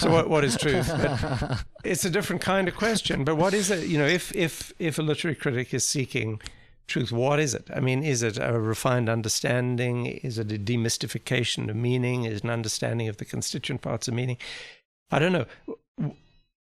so 0.00 0.10
what, 0.10 0.28
what 0.28 0.44
is 0.44 0.56
truth? 0.56 0.88
But 0.88 1.64
it's 1.84 2.04
a 2.04 2.10
different 2.10 2.42
kind 2.42 2.68
of 2.68 2.76
question. 2.76 3.24
But 3.24 3.36
what 3.36 3.54
is 3.54 3.70
it? 3.70 3.88
You 3.88 3.98
know, 3.98 4.06
if 4.06 4.34
if 4.36 4.72
if 4.78 4.98
a 4.98 5.02
literary 5.02 5.34
critic 5.34 5.72
is 5.74 5.86
seeking 5.86 6.40
truth, 6.86 7.10
what 7.10 7.40
is 7.40 7.54
it? 7.54 7.68
I 7.74 7.80
mean, 7.80 8.02
is 8.04 8.22
it 8.22 8.38
a 8.38 8.60
refined 8.60 9.08
understanding? 9.08 10.06
Is 10.06 10.38
it 10.38 10.52
a 10.52 10.58
demystification 10.58 11.70
of 11.70 11.76
meaning? 11.76 12.24
Is 12.24 12.38
it 12.38 12.44
an 12.44 12.50
understanding 12.50 13.08
of 13.08 13.16
the 13.16 13.24
constituent 13.24 13.80
parts 13.80 14.06
of 14.06 14.14
meaning? 14.14 14.36
I 15.10 15.18
don't 15.18 15.32
know 15.32 15.46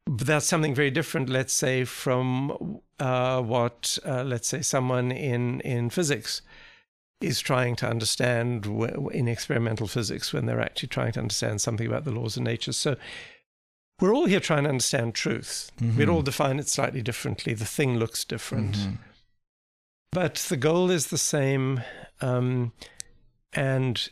that's 0.08 0.46
something 0.46 0.74
very 0.74 0.92
different, 0.92 1.30
let's 1.30 1.54
say, 1.54 1.84
from 1.84 2.80
uh, 3.00 3.42
what, 3.42 3.98
uh, 4.06 4.24
let's 4.24 4.48
say, 4.48 4.62
someone 4.62 5.12
in, 5.12 5.62
in 5.62 5.90
physics 5.90 6.42
is 7.20 7.40
trying 7.40 7.76
to 7.76 7.90
understand 7.90 8.66
in 9.12 9.28
experimental 9.28 9.88
physics 9.88 10.32
when 10.32 10.46
they're 10.46 10.62
actually 10.62 10.90
trying 10.90 11.12
to 11.12 11.20
understand 11.20 11.60
something 11.60 11.88
about 11.88 12.06
the 12.06 12.12
laws 12.12 12.38
of 12.38 12.44
nature. 12.44 12.72
So 12.72 12.96
we're 14.00 14.14
all 14.14 14.26
here 14.26 14.40
trying 14.40 14.64
to 14.64 14.70
understand 14.70 15.16
truth. 15.16 15.72
Mm-hmm. 15.82 15.98
We'd 15.98 16.10
all 16.10 16.22
define 16.22 16.60
it 16.60 16.70
slightly 16.70 17.02
differently. 17.02 17.54
The 17.54 17.66
thing 17.66 17.98
looks 17.98 18.24
different. 18.24 18.76
Mhm. 18.76 18.98
But 20.12 20.36
the 20.36 20.58
goal 20.58 20.92
is 20.92 21.08
the 21.08 21.18
same. 21.18 21.82
Um, 22.22 22.74
and 23.54 24.10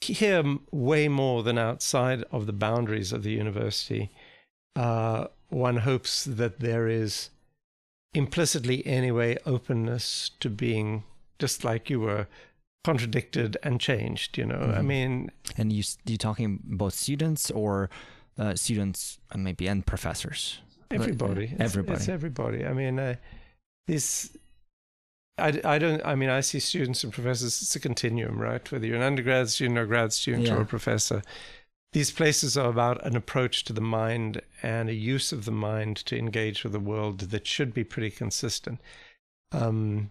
here, 0.00 0.42
way 0.72 1.08
more 1.08 1.44
than 1.44 1.58
outside 1.58 2.24
of 2.32 2.46
the 2.46 2.52
boundaries 2.52 3.12
of 3.12 3.22
the 3.22 3.30
university, 3.30 4.10
uh, 4.78 5.26
one 5.50 5.78
hopes 5.78 6.24
that 6.24 6.60
there 6.60 6.86
is 7.02 7.30
implicitly, 8.14 8.86
anyway, 8.86 9.36
openness 9.44 10.30
to 10.40 10.48
being 10.50 11.04
just 11.38 11.64
like 11.64 11.90
you 11.90 12.00
were, 12.00 12.26
contradicted 12.84 13.56
and 13.62 13.80
changed. 13.80 14.38
You 14.38 14.46
know, 14.46 14.60
I 14.76 14.80
Mhm. 14.80 14.86
mean, 14.86 15.30
And 15.56 15.72
you 15.72 15.82
you 16.06 16.16
talking 16.16 16.60
both 16.64 16.94
students 16.94 17.50
or 17.50 17.90
uh, 18.38 18.54
students 18.54 19.18
uh, 19.34 19.38
maybe 19.38 19.68
and 19.68 19.84
professors? 19.84 20.60
Everybody 20.90 21.44
It's- 21.44 21.60
everybody. 21.60 21.96
it's, 21.98 22.08
everybody 22.08 22.60
i 22.64 22.72
mean 22.72 22.98
uh, 22.98 23.14
this 23.88 24.30
I, 25.46 25.48
I 25.74 25.78
don't 25.78 26.00
i 26.12 26.14
mean 26.14 26.30
i 26.30 26.40
see 26.42 26.60
students 26.60 27.04
and 27.04 27.12
professors 27.12 27.60
it's 27.62 27.76
a 27.76 27.80
continuum 27.80 28.38
right 28.40 28.64
whether 28.72 28.86
you're 28.86 28.96
an 29.02 29.02
undergrad 29.12 29.48
student 29.50 29.78
or 29.78 29.86
grad 29.86 30.12
student 30.12 30.46
Yeah. 30.46 30.54
or 30.56 30.62
a 30.62 30.66
professor 30.66 31.20
these 31.92 32.10
places 32.10 32.56
are 32.56 32.68
about 32.68 33.04
an 33.06 33.16
approach 33.16 33.64
to 33.64 33.72
the 33.72 33.80
mind 33.80 34.42
and 34.62 34.88
a 34.88 34.94
use 34.94 35.32
of 35.32 35.44
the 35.44 35.50
mind 35.52 35.96
to 35.96 36.18
engage 36.18 36.62
with 36.62 36.72
the 36.72 36.80
world 36.80 37.20
that 37.20 37.46
should 37.46 37.72
be 37.72 37.84
pretty 37.84 38.10
consistent 38.10 38.80
um, 39.52 40.10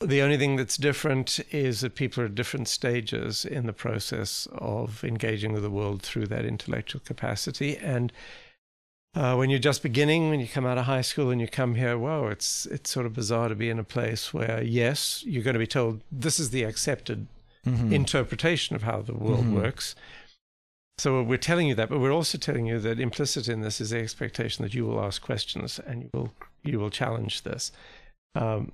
the 0.00 0.20
only 0.20 0.36
thing 0.36 0.56
that's 0.56 0.76
different 0.76 1.38
is 1.52 1.80
that 1.80 1.94
people 1.94 2.22
are 2.22 2.26
at 2.26 2.34
different 2.34 2.66
stages 2.68 3.44
in 3.44 3.66
the 3.66 3.72
process 3.72 4.48
of 4.52 5.02
engaging 5.04 5.52
with 5.52 5.62
the 5.62 5.70
world 5.70 6.02
through 6.02 6.26
that 6.26 6.44
intellectual 6.44 7.00
capacity 7.04 7.76
and 7.78 8.12
uh, 9.14 9.34
when 9.34 9.50
you're 9.50 9.58
just 9.58 9.82
beginning, 9.82 10.30
when 10.30 10.40
you 10.40 10.48
come 10.48 10.64
out 10.64 10.78
of 10.78 10.86
high 10.86 11.02
school 11.02 11.28
and 11.30 11.38
you 11.38 11.46
come 11.46 11.74
here, 11.74 11.98
whoa, 11.98 12.28
it's 12.28 12.64
it's 12.64 12.88
sort 12.90 13.04
of 13.04 13.12
bizarre 13.12 13.50
to 13.50 13.54
be 13.54 13.68
in 13.68 13.78
a 13.78 13.84
place 13.84 14.32
where 14.32 14.62
yes, 14.62 15.22
you're 15.26 15.42
going 15.42 15.52
to 15.52 15.58
be 15.58 15.66
told 15.66 16.00
this 16.10 16.40
is 16.40 16.48
the 16.48 16.62
accepted 16.62 17.26
Mhm. 17.66 17.92
interpretation 17.92 18.74
of 18.74 18.84
how 18.84 19.02
the 19.02 19.12
world 19.12 19.44
Mhm. 19.44 19.52
works. 19.52 19.94
So 20.98 21.22
we're 21.22 21.38
telling 21.38 21.66
you 21.66 21.74
that, 21.76 21.88
but 21.88 21.98
we're 21.98 22.12
also 22.12 22.38
telling 22.38 22.66
you 22.66 22.78
that 22.78 23.00
implicit 23.00 23.48
in 23.48 23.60
this 23.60 23.80
is 23.80 23.90
the 23.90 23.98
expectation 23.98 24.62
that 24.62 24.74
you 24.74 24.84
will 24.86 25.00
ask 25.02 25.22
questions 25.22 25.80
and 25.86 26.02
you 26.02 26.10
will 26.12 26.30
you 26.62 26.78
will 26.78 26.90
challenge 26.90 27.42
this. 27.42 27.72
Um, 28.34 28.72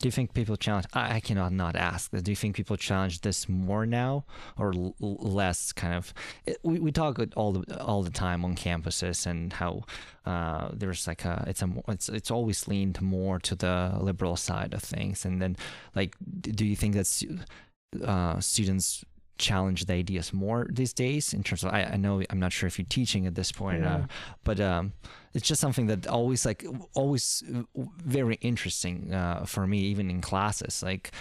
Do 0.00 0.08
you 0.08 0.12
think 0.12 0.32
people 0.32 0.56
challenge? 0.56 0.86
I, 0.94 1.16
I 1.16 1.20
cannot 1.20 1.52
not 1.52 1.76
ask. 1.76 2.10
Do 2.10 2.30
you 2.32 2.36
think 2.36 2.56
people 2.56 2.76
challenge 2.76 3.20
this 3.20 3.48
more 3.48 3.86
now 3.86 4.24
or 4.56 4.72
l- 4.74 4.94
less? 5.00 5.72
Kind 5.72 5.94
of. 5.94 6.14
It, 6.46 6.56
we, 6.62 6.80
we 6.80 6.90
talk 6.90 7.20
all 7.36 7.52
the 7.52 7.80
all 7.80 8.02
the 8.02 8.10
time 8.10 8.44
on 8.44 8.54
campuses 8.56 9.26
and 9.26 9.52
how 9.52 9.82
uh, 10.24 10.70
there's 10.72 11.06
like 11.06 11.24
a 11.26 11.44
it's 11.46 11.62
a 11.62 11.68
it's 11.88 12.08
it's 12.08 12.30
always 12.30 12.66
leaned 12.66 13.00
more 13.02 13.38
to 13.40 13.54
the 13.54 13.92
liberal 14.00 14.36
side 14.36 14.74
of 14.74 14.82
things. 14.82 15.24
And 15.26 15.40
then 15.40 15.56
like, 15.94 16.16
do 16.40 16.64
you 16.64 16.76
think 16.76 16.94
that 16.94 17.08
uh, 18.04 18.40
students 18.40 19.04
challenge 19.40 19.86
the 19.86 19.94
ideas 19.94 20.32
more 20.32 20.68
these 20.70 20.92
days 20.92 21.34
in 21.34 21.42
terms 21.42 21.64
of 21.64 21.72
I, 21.72 21.82
I 21.94 21.96
know 21.96 22.22
I'm 22.30 22.38
not 22.38 22.52
sure 22.52 22.66
if 22.66 22.78
you're 22.78 22.86
teaching 22.88 23.26
at 23.26 23.34
this 23.34 23.50
point, 23.50 23.84
uh, 23.84 24.02
but 24.44 24.60
um, 24.60 24.92
it's 25.34 25.48
just 25.48 25.60
something 25.60 25.86
that 25.86 26.06
always 26.06 26.46
like 26.46 26.64
always 26.94 27.42
uh, 27.54 27.62
very 28.04 28.36
interesting 28.40 29.12
uh, 29.12 29.44
for 29.44 29.66
me 29.66 29.78
even 29.78 30.10
in 30.10 30.20
classes. 30.20 30.82
Like 30.82 31.12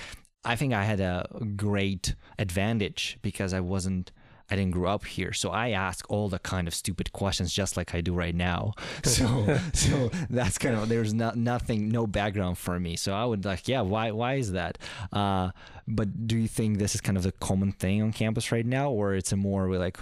i 0.45 0.55
think 0.55 0.73
i 0.73 0.85
had 0.85 1.01
a 1.01 1.27
great 1.57 2.15
advantage 2.37 3.17
because 3.21 3.53
i 3.53 3.59
wasn't 3.59 4.13
i 4.49 4.55
didn't 4.55 4.71
grow 4.71 4.91
up 4.91 5.05
here 5.05 5.33
so 5.33 5.49
i 5.49 5.69
ask 5.69 6.09
all 6.09 6.29
the 6.29 6.39
kind 6.39 6.67
of 6.67 6.73
stupid 6.73 7.11
questions 7.13 7.53
just 7.53 7.77
like 7.77 7.93
i 7.95 8.01
do 8.01 8.13
right 8.13 8.35
now. 8.35 8.73
So 9.03 9.59
so 9.73 10.11
that's 10.29 10.57
kind 10.57 10.75
of 10.75 10.89
there's 10.89 11.13
not 11.13 11.35
nothing 11.35 11.89
no 11.89 12.05
background 12.07 12.57
for 12.57 12.79
me. 12.79 12.95
So 12.95 13.13
i 13.13 13.25
would 13.25 13.45
like 13.45 13.67
yeah 13.67 13.81
why 13.81 14.11
why 14.11 14.35
is 14.35 14.51
that? 14.51 14.77
Uh 15.11 15.51
but 15.87 16.27
do 16.27 16.37
you 16.37 16.47
think 16.47 16.77
this 16.77 16.95
is 16.95 17.01
kind 17.01 17.17
of 17.17 17.23
the 17.23 17.31
common 17.33 17.71
thing 17.71 18.01
on 18.01 18.11
campus 18.13 18.51
right 18.51 18.65
now 18.65 18.91
or 18.91 19.15
it's 19.15 19.31
a 19.31 19.35
more 19.35 19.67
we 19.67 19.77
like 19.77 19.97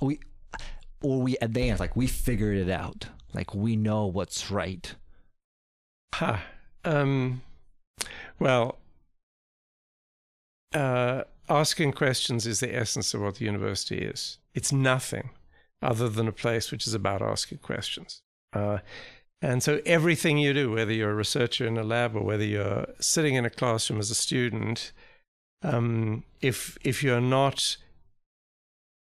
we 0.00 0.20
or 1.02 1.20
we 1.20 1.36
advance 1.40 1.80
like 1.80 1.96
we 1.96 2.06
figured 2.06 2.56
it 2.56 2.70
out 2.70 3.08
like 3.34 3.54
we 3.54 3.76
know 3.76 4.06
what's 4.06 4.50
right? 4.50 4.94
Ha. 6.14 6.42
Um, 6.84 7.42
well, 8.38 8.78
uh, 10.74 11.24
asking 11.48 11.92
questions 11.92 12.46
is 12.46 12.60
the 12.60 12.74
essence 12.74 13.14
of 13.14 13.20
what 13.20 13.36
the 13.36 13.44
university 13.44 13.98
is. 13.98 14.38
It's 14.54 14.72
nothing 14.72 15.30
other 15.80 16.08
than 16.08 16.28
a 16.28 16.32
place 16.32 16.70
which 16.70 16.86
is 16.86 16.94
about 16.94 17.22
asking 17.22 17.58
questions. 17.58 18.22
Uh, 18.52 18.78
and 19.40 19.62
so 19.62 19.80
everything 19.86 20.38
you 20.38 20.52
do, 20.52 20.72
whether 20.72 20.92
you're 20.92 21.12
a 21.12 21.14
researcher 21.14 21.66
in 21.66 21.78
a 21.78 21.84
lab 21.84 22.16
or 22.16 22.22
whether 22.22 22.44
you're 22.44 22.86
sitting 22.98 23.34
in 23.34 23.44
a 23.44 23.50
classroom 23.50 24.00
as 24.00 24.10
a 24.10 24.14
student, 24.14 24.92
um, 25.62 26.24
if 26.40 26.76
if 26.82 27.02
you're 27.02 27.20
not 27.20 27.76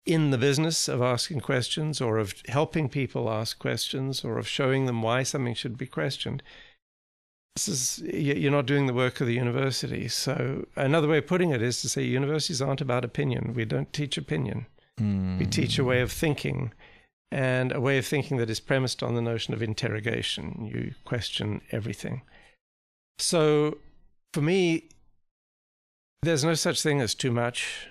in 0.06 0.30
the 0.30 0.38
business 0.38 0.88
of 0.88 1.00
asking 1.00 1.40
questions 1.40 2.00
or 2.00 2.18
of 2.18 2.34
helping 2.48 2.88
people 2.88 3.30
ask 3.30 3.58
questions 3.58 4.24
or 4.24 4.38
of 4.38 4.46
showing 4.46 4.84
them 4.86 5.00
why 5.02 5.22
something 5.22 5.54
should 5.54 5.78
be 5.78 5.86
questioned, 5.86 6.42
this 7.54 7.68
is 7.68 7.98
you- 8.00 8.34
you're 8.34 8.50
not 8.50 8.66
doing 8.66 8.86
the 8.86 8.92
work 8.94 9.20
of 9.20 9.26
the 9.26 9.34
university. 9.34 10.08
So 10.08 10.66
another 10.76 11.06
way 11.08 11.18
of 11.18 11.26
putting 11.26 11.50
it 11.50 11.62
is 11.62 11.80
to 11.82 11.88
say 11.88 12.02
universities 12.02 12.60
aren't 12.60 12.80
about 12.80 13.04
opinion. 13.04 13.54
We 13.54 13.64
don't 13.64 13.92
teach 13.92 14.18
opinion. 14.18 14.66
We 14.98 15.46
teach 15.46 15.76
a 15.78 15.82
way 15.84 16.00
of 16.02 16.12
thinking, 16.12 16.72
and 17.32 17.72
a 17.72 17.80
way 17.80 17.98
of 17.98 18.06
thinking 18.06 18.36
that 18.36 18.48
is 18.48 18.60
premised 18.60 19.02
on 19.02 19.14
the 19.16 19.20
notion 19.22 19.52
of 19.52 19.60
interrogation. 19.62 20.66
You 20.72 20.94
question 21.04 21.62
everything. 21.72 22.22
So 23.18 23.78
for 24.32 24.40
me, 24.40 24.88
there's 26.22 26.44
no 26.44 26.54
such 26.54 26.80
thing 26.82 27.00
as 27.00 27.14
too 27.14 27.32
much, 27.32 27.88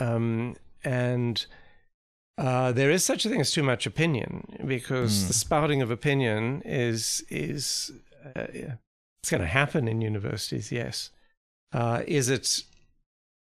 um, 0.00 0.56
and 0.84 1.46
uh, 2.36 2.72
there 2.72 2.90
is 2.90 3.02
such 3.04 3.24
a 3.24 3.28
thing 3.30 3.40
as 3.40 3.50
too 3.52 3.62
much 3.62 3.86
opinion 3.86 4.58
because 4.66 5.24
Mm. 5.24 5.28
the 5.28 5.32
spouting 5.34 5.82
of 5.82 5.90
opinion 5.90 6.62
is 6.64 7.24
is 7.30 7.90
uh, 8.36 8.46
it's 9.22 9.30
going 9.30 9.40
to 9.40 9.46
happen 9.46 9.88
in 9.88 10.00
universities. 10.00 10.70
Yes, 10.72 11.10
uh, 11.72 12.02
is 12.06 12.28
it 12.28 12.62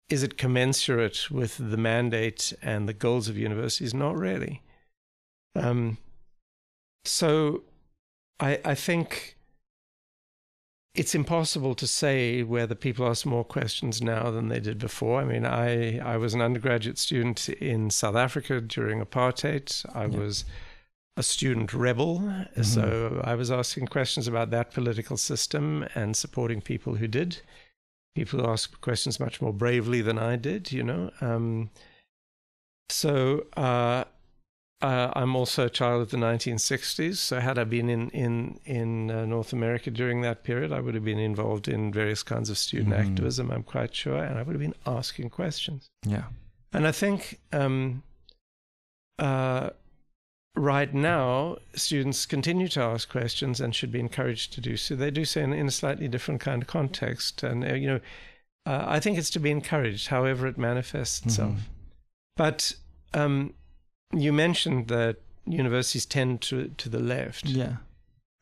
is 0.10 0.24
it 0.24 0.38
commensurate 0.38 1.32
with 1.32 1.58
the 1.58 1.78
mandate 1.78 2.54
and 2.62 2.88
the 2.88 2.94
goals 2.94 3.30
of 3.30 3.38
universities? 3.38 3.94
Not 3.94 4.16
really. 4.18 4.62
Um, 5.56 5.98
so, 7.06 7.64
I 8.40 8.60
I 8.66 8.76
think 8.76 9.38
it's 10.96 11.16
impossible 11.16 11.74
to 11.74 11.88
say 11.88 12.44
whether 12.44 12.76
people 12.76 13.08
ask 13.08 13.26
more 13.26 13.44
questions 13.44 14.02
now 14.02 14.30
than 14.30 14.50
they 14.50 14.60
did 14.60 14.78
before. 14.78 15.20
I 15.20 15.26
mean, 15.26 15.44
I, 15.44 15.98
I 15.98 16.18
was 16.18 16.36
an 16.36 16.42
undergraduate 16.42 17.00
student 17.00 17.50
in 17.50 17.90
South 17.90 18.16
Africa 18.16 18.62
during 18.62 19.02
apartheid. 19.02 19.84
I 19.96 20.06
Yeah. 20.06 20.20
was 20.20 20.46
a 21.16 21.24
student 21.24 21.74
rebel, 21.74 22.46
so 22.64 23.22
I 23.24 23.36
was 23.36 23.52
asking 23.52 23.88
questions 23.88 24.28
about 24.28 24.50
that 24.50 24.72
political 24.74 25.16
system 25.18 25.86
and 25.96 26.16
supporting 26.18 26.60
people 26.62 26.96
who 26.96 27.08
did. 27.08 27.42
People 28.16 28.40
who 28.40 28.48
asked 28.50 28.82
questions 28.82 29.20
much 29.20 29.42
more 29.42 29.54
bravely 29.54 30.02
than 30.02 30.18
I 30.18 30.36
did, 30.38 30.72
you 30.72 30.84
know. 30.84 31.12
Um, 31.22 31.70
so 32.90 33.46
uh, 33.58 34.04
uh, 34.82 35.12
I'm 35.16 35.36
also 35.36 35.66
a 35.66 35.70
child 35.70 36.02
of 36.02 36.10
the 36.12 36.18
1960s. 36.18 37.16
So 37.18 37.40
had 37.40 37.58
I 37.58 37.64
been 37.64 37.90
in 37.90 38.10
in 38.10 38.60
in 38.66 39.12
uh, 39.12 39.26
North 39.26 39.54
America 39.54 39.90
during 39.92 40.22
that 40.22 40.44
period, 40.44 40.72
I 40.72 40.80
would 40.80 40.94
have 40.96 41.06
been 41.06 41.20
involved 41.20 41.68
in 41.68 41.92
various 41.94 42.24
kinds 42.24 42.50
of 42.50 42.58
student 42.58 42.94
Mhm. 42.94 43.00
activism. 43.10 43.52
I'm 43.52 43.64
quite 43.64 43.96
sure, 43.96 44.18
and 44.24 44.38
I 44.40 44.44
would 44.44 44.54
have 44.54 44.62
been 44.62 44.76
asking 44.86 45.30
questions. 45.30 45.90
yeah 46.06 46.26
And 46.74 46.86
I 46.88 46.92
think 46.92 47.40
um, 47.52 48.04
uh, 49.20 49.70
right 50.56 50.94
now, 50.94 51.58
students 51.76 52.26
continue 52.26 52.68
to 52.70 52.82
ask 52.82 53.10
questions 53.10 53.60
and 53.60 53.74
should 53.74 53.92
be 53.92 54.00
encouraged 54.00 54.54
to 54.54 54.62
do 54.62 54.78
so. 54.78 54.96
They 54.96 55.12
do 55.12 55.26
so 55.26 55.42
in, 55.42 55.54
in 55.54 55.68
a 55.68 55.72
slightly 55.72 56.08
different 56.08 56.42
kind 56.42 56.62
of 56.62 56.68
context. 56.68 57.44
And, 57.44 57.64
uh, 57.64 57.74
you 57.74 57.88
know, 57.88 58.00
uh, 58.66 58.84
I 58.88 59.00
think 59.00 59.18
it's 59.18 59.30
to 59.32 59.40
be 59.40 59.52
encouraged, 59.52 60.08
however 60.08 60.48
it 60.48 60.58
manifests 60.58 61.26
itself. 61.26 61.56
Mhm. 61.56 61.60
But 62.38 62.74
um, 63.14 63.54
you 64.12 64.32
mentioned 64.32 64.88
that 64.88 65.18
universities 65.46 66.06
tend 66.06 66.42
to, 66.42 66.70
to 66.70 66.90
the 66.90 67.00
left. 67.00 67.46
yeah 67.46 67.78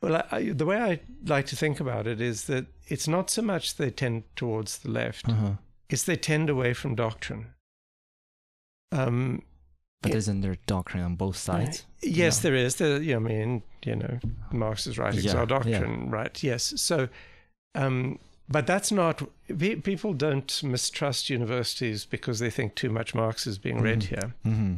Well, 0.02 0.18
I, 0.18 0.24
I, 0.32 0.52
the 0.52 0.66
way 0.66 0.78
I 0.78 1.00
like 1.26 1.48
to 1.48 1.56
think 1.56 1.80
about 1.80 2.08
it 2.08 2.22
is 2.22 2.46
that 2.46 2.68
it's 2.88 3.08
not 3.08 3.30
so 3.30 3.42
much 3.42 3.78
they 3.78 3.90
tend 3.90 4.24
towards 4.36 4.80
the 4.80 4.92
left, 4.92 5.28
uh-huh. 5.28 5.54
it's 5.90 6.04
they 6.04 6.16
tend 6.16 6.50
away 6.50 6.74
from 6.74 6.96
doctrine. 6.96 7.48
Um, 8.92 9.44
but 10.02 10.12
Yeah. 10.12 10.18
isn't 10.18 10.42
there 10.42 10.58
doctrine 10.66 11.04
on 11.04 11.16
both 11.16 11.38
sides 11.38 11.86
Yes, 12.04 12.44
No. 12.44 12.50
there 12.50 12.56
is. 12.66 12.76
There, 12.78 12.96
I 13.16 13.20
mean, 13.20 13.62
you 13.86 13.96
know, 13.96 14.20
Marx's 14.52 14.98
writings 14.98 15.26
Yeah, 15.26 15.36
are 15.38 15.46
doctrine, 15.46 16.10
right? 16.10 16.42
Yes. 16.42 16.74
So, 16.78 17.10
um, 17.76 18.18
but 18.50 18.66
that's 18.66 18.92
not. 18.92 19.22
People 19.58 20.14
don't 20.14 20.64
mistrust 20.64 21.30
universities 21.30 22.06
because 22.06 22.40
they 22.40 22.50
think 22.50 22.74
too 22.74 22.90
much 22.90 23.14
Marx 23.14 23.46
is 23.46 23.60
being 23.60 23.82
read 23.82 24.00
Mhm. 24.02 24.08
here. 24.08 24.34
mm-hmm. 24.46 24.76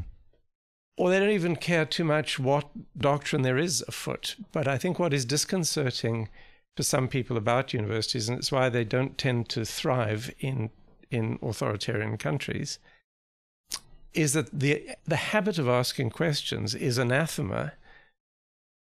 or 0.95 1.09
they 1.09 1.19
don't 1.19 1.29
even 1.29 1.55
care 1.55 1.85
too 1.85 2.03
much 2.03 2.37
what 2.37 2.69
doctrine 2.95 3.41
there 3.41 3.57
is 3.57 3.83
afoot. 3.87 4.35
But 4.51 4.67
I 4.67 4.77
think 4.77 4.99
what 4.99 5.11
is 5.13 5.25
disconcerting 5.25 6.29
for 6.75 6.83
some 6.83 7.07
people 7.07 7.35
about 7.35 7.73
universities, 7.73 8.29
and 8.29 8.37
it's 8.37 8.51
why 8.51 8.69
they 8.69 8.83
don't 8.83 9.17
tend 9.17 9.49
to 9.49 9.65
thrive 9.65 10.31
in 10.39 10.69
in 11.09 11.39
authoritarian 11.41 12.17
countries, 12.17 12.77
is 14.13 14.33
that 14.33 14.47
the 14.57 14.89
the 15.05 15.15
habit 15.15 15.57
of 15.57 15.67
asking 15.67 16.09
questions 16.09 16.75
is 16.75 16.97
anathema 16.97 17.73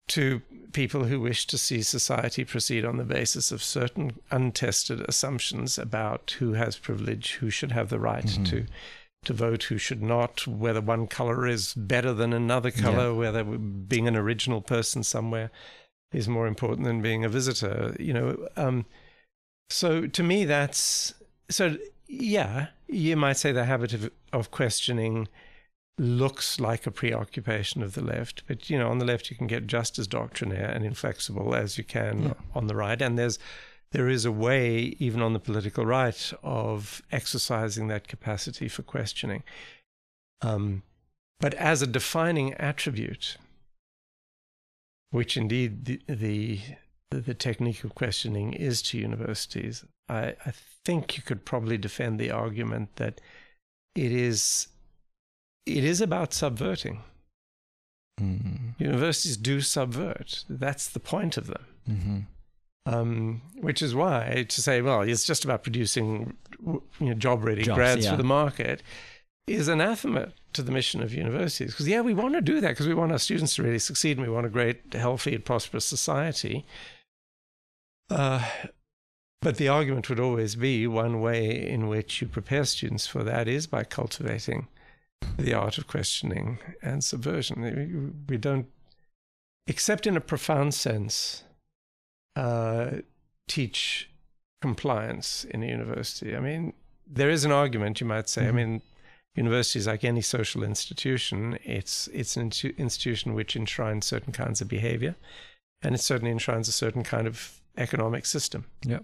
to 0.09 0.41
people 0.73 1.05
who 1.05 1.21
wish 1.21 1.47
to 1.47 1.59
see 1.59 1.83
society 1.83 2.45
proceed 2.45 2.85
on 2.85 2.97
the 2.97 3.05
basis 3.05 3.51
of 3.51 3.63
certain 3.63 4.13
untested 4.31 5.01
assumptions 5.09 5.79
about 5.79 6.37
who 6.39 6.53
has 6.53 6.79
privilege, 6.79 7.35
who 7.35 7.51
should 7.51 7.73
have 7.73 7.89
the 7.89 7.99
right 7.99 8.25
mm-hmm. 8.25 8.45
to 8.45 8.67
to 9.25 9.33
vote, 9.33 9.65
who 9.65 9.79
should 9.79 10.03
not, 10.03 10.47
whether 10.47 10.81
one 10.81 11.09
color 11.09 11.49
is 11.49 11.75
better 11.75 12.13
than 12.13 12.33
another 12.33 12.71
color, 12.71 13.07
yeah. 13.07 13.11
whether 13.11 13.43
being 13.43 14.07
an 14.07 14.15
original 14.15 14.61
person 14.61 15.03
somewhere 15.03 15.51
is 16.13 16.29
more 16.29 16.47
important 16.47 16.87
than 16.87 17.03
being 17.03 17.25
a 17.25 17.29
visitor. 17.29 17.97
You 17.99 18.13
know, 18.13 18.49
um, 18.57 18.87
so 19.69 20.07
to 20.07 20.23
me, 20.23 20.45
that's 20.45 21.15
so. 21.49 21.77
Yeah, 22.09 22.69
you 22.87 23.17
might 23.17 23.37
say 23.37 23.53
the 23.53 23.65
habit 23.65 23.93
of 23.93 24.11
of 24.33 24.51
questioning 24.51 25.29
looks 25.99 26.61
like 26.61 26.87
a 26.87 26.91
preoccupation 26.91 27.83
of 27.83 27.95
the 27.95 28.03
left, 28.03 28.43
but 28.47 28.69
you 28.69 28.79
know, 28.79 28.91
on 28.91 28.99
the 28.99 29.05
left 29.05 29.31
you 29.31 29.37
can 29.37 29.47
get 29.47 29.67
just 29.67 29.99
as 29.99 30.07
doctrinaire 30.07 30.71
and 30.71 30.85
inflexible 30.85 31.55
as 31.55 31.79
you 31.79 31.85
can 31.85 32.23
yeah. 32.23 32.33
on 32.55 32.67
the 32.67 32.77
right, 32.77 33.01
and 33.01 33.19
there's 33.19 33.39
there 33.93 34.09
is 34.09 34.25
a 34.25 34.33
way, 34.33 34.95
even 34.99 35.23
on 35.23 35.33
the 35.33 35.39
political 35.39 35.87
right, 35.87 36.33
of 36.43 37.03
exercising 37.13 37.89
that 37.89 38.09
capacity 38.09 38.69
for 38.69 38.83
questioning. 38.83 39.43
Um, 40.43 40.83
but 41.41 41.55
as 41.55 41.83
a 41.83 41.87
defining 41.87 42.53
attribute, 42.55 43.37
which 45.11 45.37
indeed 45.37 45.85
the, 45.85 46.01
the 46.09 46.61
the 47.11 47.35
technique 47.35 47.85
of 47.85 47.95
questioning 47.95 48.53
is 48.53 48.83
to 48.83 48.99
universities, 48.99 49.85
I, 50.09 50.35
I 50.45 50.53
think 50.85 51.17
you 51.17 51.23
could 51.23 51.45
probably 51.45 51.79
defend 51.79 52.19
the 52.19 52.31
argument 52.31 52.97
that 52.97 53.21
it 53.95 54.13
is 54.13 54.69
it 55.65 55.83
is 55.83 56.01
about 56.01 56.33
subverting. 56.33 57.01
Mm-hmm. 58.21 58.83
Universities 58.83 59.37
do 59.37 59.61
subvert. 59.61 60.45
That's 60.49 60.89
the 60.89 61.01
point 61.01 61.37
of 61.37 61.49
them. 61.49 61.67
Mm-hmm. 61.89 62.19
Um, 62.87 63.43
which 63.61 63.83
is 63.83 63.97
why 63.97 64.47
to 64.49 64.63
say, 64.63 64.81
well, 64.81 65.03
it's 65.03 65.25
just 65.25 65.45
about 65.45 65.65
producing 65.65 66.37
you 66.65 66.83
know, 67.01 67.15
job-ready 67.15 67.65
Jobs, 67.65 67.77
grads 67.77 68.05
yeah. 68.05 68.13
for 68.13 68.17
the 68.17 68.25
market 68.25 68.81
is 69.49 69.69
anathema 69.69 70.33
to 70.53 70.63
the 70.63 70.73
mission 70.73 71.03
of 71.03 71.13
universities. 71.13 71.73
Because 71.73 71.89
yeah, 71.89 72.01
we 72.01 72.15
want 72.15 72.35
to 72.35 72.41
do 72.41 72.61
that 72.61 72.71
because 72.71 72.89
we 72.89 72.95
want 72.95 73.13
our 73.13 73.19
students 73.19 73.55
to 73.57 73.63
really 73.63 73.79
succeed 73.79 74.17
and 74.17 74.27
we 74.27 74.33
want 74.33 74.47
a 74.47 74.51
great, 74.51 74.95
healthy, 74.95 75.35
and 75.35 75.45
prosperous 75.45 75.85
society. 75.85 76.65
Uh, 78.11 78.45
but 79.43 79.57
the 79.57 79.69
argument 79.69 80.09
would 80.09 80.21
always 80.21 80.57
be 80.57 80.87
one 80.87 81.21
way 81.21 81.69
in 81.69 81.89
which 81.89 82.21
you 82.21 82.29
prepare 82.29 82.65
students 82.65 83.07
for 83.07 83.23
that 83.25 83.49
is 83.49 83.67
by 83.67 83.85
cultivating 83.85 84.69
the 85.39 85.55
art 85.55 85.79
of 85.79 85.87
questioning 85.87 86.59
and 86.83 87.03
subversion. 87.05 88.25
We 88.29 88.37
don't, 88.37 88.67
except 89.67 90.07
in 90.07 90.17
a 90.17 90.21
profound 90.21 90.75
sense, 90.75 91.45
uh, 92.35 92.99
teach 93.49 94.11
compliance 94.61 95.45
in 95.45 95.63
a 95.63 95.67
university. 95.67 96.37
I 96.37 96.41
mean, 96.41 96.73
there 97.07 97.31
is 97.31 97.45
an 97.45 97.53
argument, 97.53 98.01
you 98.01 98.07
might 98.07 98.29
say. 98.29 98.43
Mm-hmm. 98.43 98.59
I 98.59 98.65
mean, 98.65 98.83
universities, 99.35 99.87
like 99.87 100.05
any 100.05 100.23
social 100.23 100.63
institution, 100.63 101.59
it's 101.63 102.09
it's 102.09 102.37
an 102.37 102.51
institution 102.79 103.35
which 103.35 103.55
enshrines 103.55 104.07
certain 104.07 104.33
kinds 104.33 104.61
of 104.61 104.69
behavior, 104.69 105.15
and 105.83 105.95
it 105.95 106.01
certainly 106.01 106.33
enshrines 106.33 106.69
a 106.69 106.73
certain 106.73 107.05
kind 107.05 107.27
of 107.27 107.61
economic 107.77 108.27
system. 108.27 108.65
Yeah. 108.85 109.01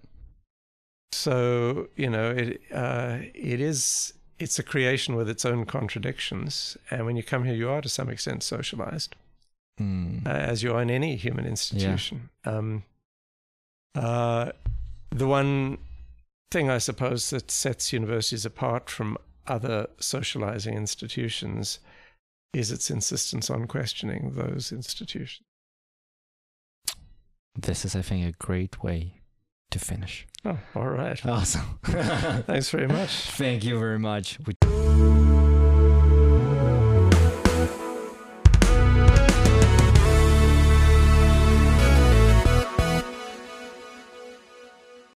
So 1.13 1.89
you 1.97 2.11
know, 2.11 2.31
it 2.31 2.61
uh, 2.73 3.19
it 3.35 3.61
is 3.61 4.15
it's 4.39 4.59
a 4.59 4.63
creation 4.63 5.15
with 5.15 5.29
its 5.29 5.45
own 5.45 5.65
contradictions. 5.67 6.77
And 6.91 7.07
when 7.07 7.17
you 7.17 7.23
come 7.23 7.45
here, 7.45 7.55
you 7.55 7.71
are 7.71 7.81
to 7.81 7.89
some 7.89 8.09
extent 8.09 8.43
socialized, 8.43 9.15
mm. 9.81 10.27
uh, 10.27 10.31
as 10.31 10.63
you 10.63 10.75
are 10.75 10.83
in 10.83 10.91
any 10.91 11.17
human 11.17 11.47
institution. 11.47 12.31
Yeah. 12.45 12.53
Um, 12.53 12.83
uh, 13.95 14.53
the 15.11 15.27
one 15.27 15.79
thing, 16.51 16.71
I 16.71 16.79
suppose, 16.79 17.31
that 17.31 17.51
sets 17.51 17.93
universities 17.93 18.45
apart 18.45 18.91
from 18.91 19.19
other 19.47 19.89
socializing 19.99 20.75
institutions 20.75 21.79
is 22.53 22.71
its 22.71 22.91
insistence 22.91 23.51
on 23.51 23.67
questioning 23.67 24.33
those 24.35 24.73
institutions. 24.73 25.47
This 27.55 27.85
is, 27.85 27.95
I 27.95 28.03
think, 28.03 28.27
a 28.27 28.33
great 28.45 28.83
way 28.83 29.21
to 29.71 29.79
finish. 29.79 30.27
Oh, 30.45 30.59
all 30.75 30.89
right. 30.89 31.25
Awesome. 31.27 31.79
Thanks 31.85 32.71
very 32.71 32.89
much. 32.89 33.11
Thank 33.11 33.65
you 33.65 33.79
very 33.79 33.99
much. 33.99 34.39
We- 34.47 34.82